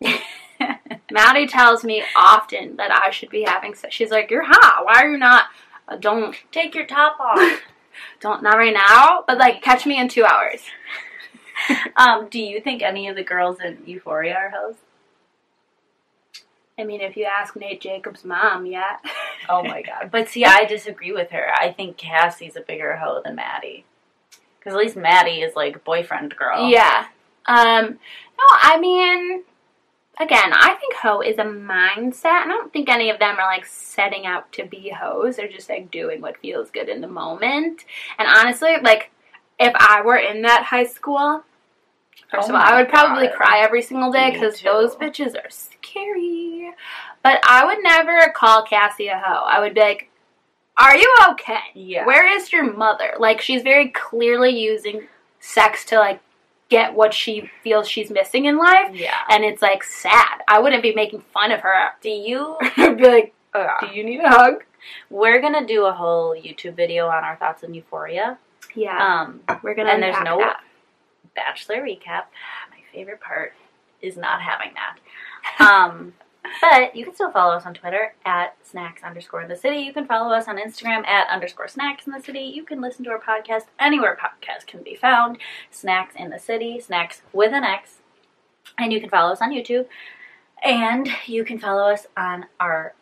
Maddie 1.10 1.46
tells 1.46 1.84
me 1.84 2.02
often 2.16 2.76
that 2.76 2.90
I 2.90 3.10
should 3.10 3.30
be 3.30 3.42
having 3.42 3.74
sex. 3.74 3.94
She's 3.94 4.10
like, 4.10 4.30
"You're 4.30 4.46
hot. 4.46 4.84
Why 4.84 5.02
are 5.02 5.10
you 5.10 5.18
not? 5.18 5.44
Uh, 5.88 5.96
don't, 5.96 6.36
Take 6.52 6.74
your 6.74 6.86
top 6.86 7.18
off. 7.18 7.60
don't, 8.20 8.42
not 8.42 8.56
right 8.56 8.74
now. 8.74 9.24
But 9.26 9.38
like, 9.38 9.62
catch 9.62 9.86
me 9.86 9.98
in 9.98 10.08
two 10.08 10.24
hours." 10.24 10.62
um, 11.96 12.28
do 12.28 12.40
you 12.40 12.60
think 12.60 12.82
any 12.82 13.08
of 13.08 13.16
the 13.16 13.22
girls 13.22 13.58
in 13.60 13.78
Euphoria 13.86 14.34
are 14.34 14.50
hoes? 14.50 14.76
I 16.78 16.84
mean, 16.84 17.02
if 17.02 17.16
you 17.16 17.24
ask 17.24 17.56
Nate 17.56 17.80
Jacobs' 17.80 18.24
mom, 18.24 18.64
yeah. 18.64 18.96
Oh 19.48 19.62
my 19.62 19.82
god. 19.82 20.10
But 20.10 20.28
see, 20.28 20.46
I 20.46 20.64
disagree 20.64 21.12
with 21.12 21.30
her. 21.30 21.48
I 21.54 21.72
think 21.72 21.98
Cassie's 21.98 22.56
a 22.56 22.62
bigger 22.62 22.96
hoe 22.96 23.20
than 23.22 23.34
Maddie. 23.34 23.84
Because 24.58 24.72
at 24.74 24.78
least 24.78 24.96
Maddie 24.96 25.42
is 25.42 25.54
like 25.54 25.84
boyfriend 25.84 26.34
girl. 26.36 26.68
Yeah. 26.68 27.06
Um, 27.46 27.98
no, 28.38 28.44
I 28.62 28.78
mean, 28.80 29.42
again, 30.20 30.52
I 30.52 30.76
think 30.78 30.94
hoe 30.94 31.22
is 31.22 31.38
a 31.38 31.44
mindset. 31.44 32.44
I 32.44 32.46
don't 32.46 32.72
think 32.72 32.88
any 32.88 33.10
of 33.10 33.18
them 33.18 33.36
are 33.38 33.46
like 33.46 33.64
setting 33.64 34.26
out 34.26 34.52
to 34.52 34.64
be 34.64 34.90
hoes. 34.90 35.36
They're 35.36 35.48
just 35.48 35.68
like 35.68 35.90
doing 35.90 36.20
what 36.20 36.36
feels 36.38 36.70
good 36.70 36.88
in 36.88 37.00
the 37.00 37.08
moment. 37.08 37.84
And 38.18 38.28
honestly, 38.28 38.76
like, 38.82 39.10
if 39.58 39.72
I 39.74 40.02
were 40.02 40.16
in 40.16 40.42
that 40.42 40.64
high 40.64 40.84
school, 40.84 41.42
first 42.30 42.50
Oh 42.50 42.54
of 42.54 42.60
all, 42.60 42.62
I 42.62 42.78
would 42.80 42.90
probably 42.90 43.26
God. 43.26 43.36
cry 43.36 43.60
every 43.60 43.82
single 43.82 44.12
day 44.12 44.30
because 44.30 44.60
those 44.60 44.94
bitches 44.94 45.34
are 45.34 45.50
scary. 45.50 46.70
But 47.22 47.40
I 47.46 47.64
would 47.64 47.82
never 47.82 48.32
call 48.34 48.64
Cassie 48.64 49.08
a 49.08 49.18
hoe. 49.18 49.44
I 49.44 49.60
would 49.60 49.74
be 49.74 49.80
like, 49.80 50.10
are 50.76 50.96
you 50.96 51.14
okay? 51.30 51.58
Yeah. 51.74 52.06
Where 52.06 52.26
is 52.26 52.52
your 52.52 52.72
mother? 52.72 53.14
Like, 53.18 53.40
she's 53.40 53.62
very 53.62 53.88
clearly 53.88 54.58
using 54.58 55.08
sex 55.40 55.84
to, 55.86 55.98
like, 55.98 56.20
get 56.70 56.94
what 56.94 57.12
she 57.12 57.50
feels 57.62 57.86
she's 57.86 58.10
missing 58.10 58.46
in 58.46 58.56
life. 58.56 58.94
Yeah. 58.94 59.14
And 59.28 59.44
it's, 59.44 59.60
like, 59.60 59.84
sad. 59.84 60.40
I 60.48 60.60
wouldn't 60.60 60.82
be 60.82 60.94
making 60.94 61.20
fun 61.20 61.52
of 61.52 61.60
her. 61.60 61.90
Do 62.00 62.08
you? 62.08 62.56
I'd 62.76 62.96
be 62.96 63.06
like, 63.06 63.34
do 63.80 63.86
you 63.92 64.04
need 64.04 64.20
a 64.20 64.28
hug? 64.28 64.64
We're 65.10 65.40
gonna 65.40 65.66
do 65.66 65.84
a 65.84 65.92
whole 65.92 66.34
YouTube 66.34 66.74
video 66.74 67.08
on 67.08 67.24
our 67.24 67.36
thoughts 67.36 67.64
on 67.64 67.74
Euphoria. 67.74 68.38
Yeah. 68.74 69.22
Um, 69.22 69.40
we're 69.62 69.74
gonna 69.74 69.90
and 69.90 70.02
there's 70.02 70.16
no 70.24 70.38
that. 70.38 70.62
Bachelor 71.34 71.82
recap. 71.82 72.24
My 72.70 72.80
favorite 72.92 73.20
part 73.20 73.52
is 74.00 74.16
not 74.16 74.40
having 74.40 74.72
that. 74.74 75.62
Um, 75.62 76.14
but 76.60 76.94
you 76.94 77.04
can 77.04 77.14
still 77.14 77.30
follow 77.30 77.54
us 77.54 77.66
on 77.66 77.74
Twitter 77.74 78.14
at 78.24 78.56
snacks 78.62 79.02
underscore 79.02 79.42
in 79.42 79.48
the 79.48 79.56
city. 79.56 79.78
You 79.78 79.92
can 79.92 80.06
follow 80.06 80.32
us 80.34 80.48
on 80.48 80.58
Instagram 80.58 81.06
at 81.06 81.28
underscore 81.28 81.68
snacks 81.68 82.06
in 82.06 82.12
the 82.12 82.22
city. 82.22 82.40
You 82.40 82.64
can 82.64 82.80
listen 82.80 83.04
to 83.04 83.10
our 83.10 83.20
podcast 83.20 83.64
anywhere 83.78 84.18
podcasts 84.20 84.66
can 84.66 84.82
be 84.82 84.94
found. 84.94 85.38
Snacks 85.70 86.14
in 86.16 86.30
the 86.30 86.38
city, 86.38 86.80
snacks 86.80 87.22
with 87.32 87.52
an 87.52 87.64
X. 87.64 87.98
And 88.78 88.92
you 88.92 89.00
can 89.00 89.10
follow 89.10 89.32
us 89.32 89.42
on 89.42 89.52
YouTube. 89.52 89.86
And 90.62 91.08
you 91.26 91.44
can 91.44 91.58
follow 91.58 91.90
us 91.90 92.06
on 92.16 92.46
our 92.58 92.94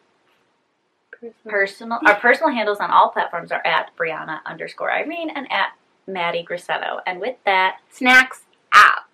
personal 1.48 1.98
our 2.07 2.14
personal 2.20 2.53
handles 2.53 2.79
on 2.79 2.90
all 2.92 3.09
platforms 3.09 3.51
are 3.51 3.66
at 3.66 3.90
Brianna 3.96 4.38
underscore 4.46 4.92
Irene 4.92 5.31
and 5.31 5.51
at 5.51 5.70
Maddie 6.07 6.46
Grissetto. 6.48 7.01
And 7.07 7.20
with 7.20 7.37
that, 7.44 7.79
Snacks 7.90 8.42
out. 8.72 9.07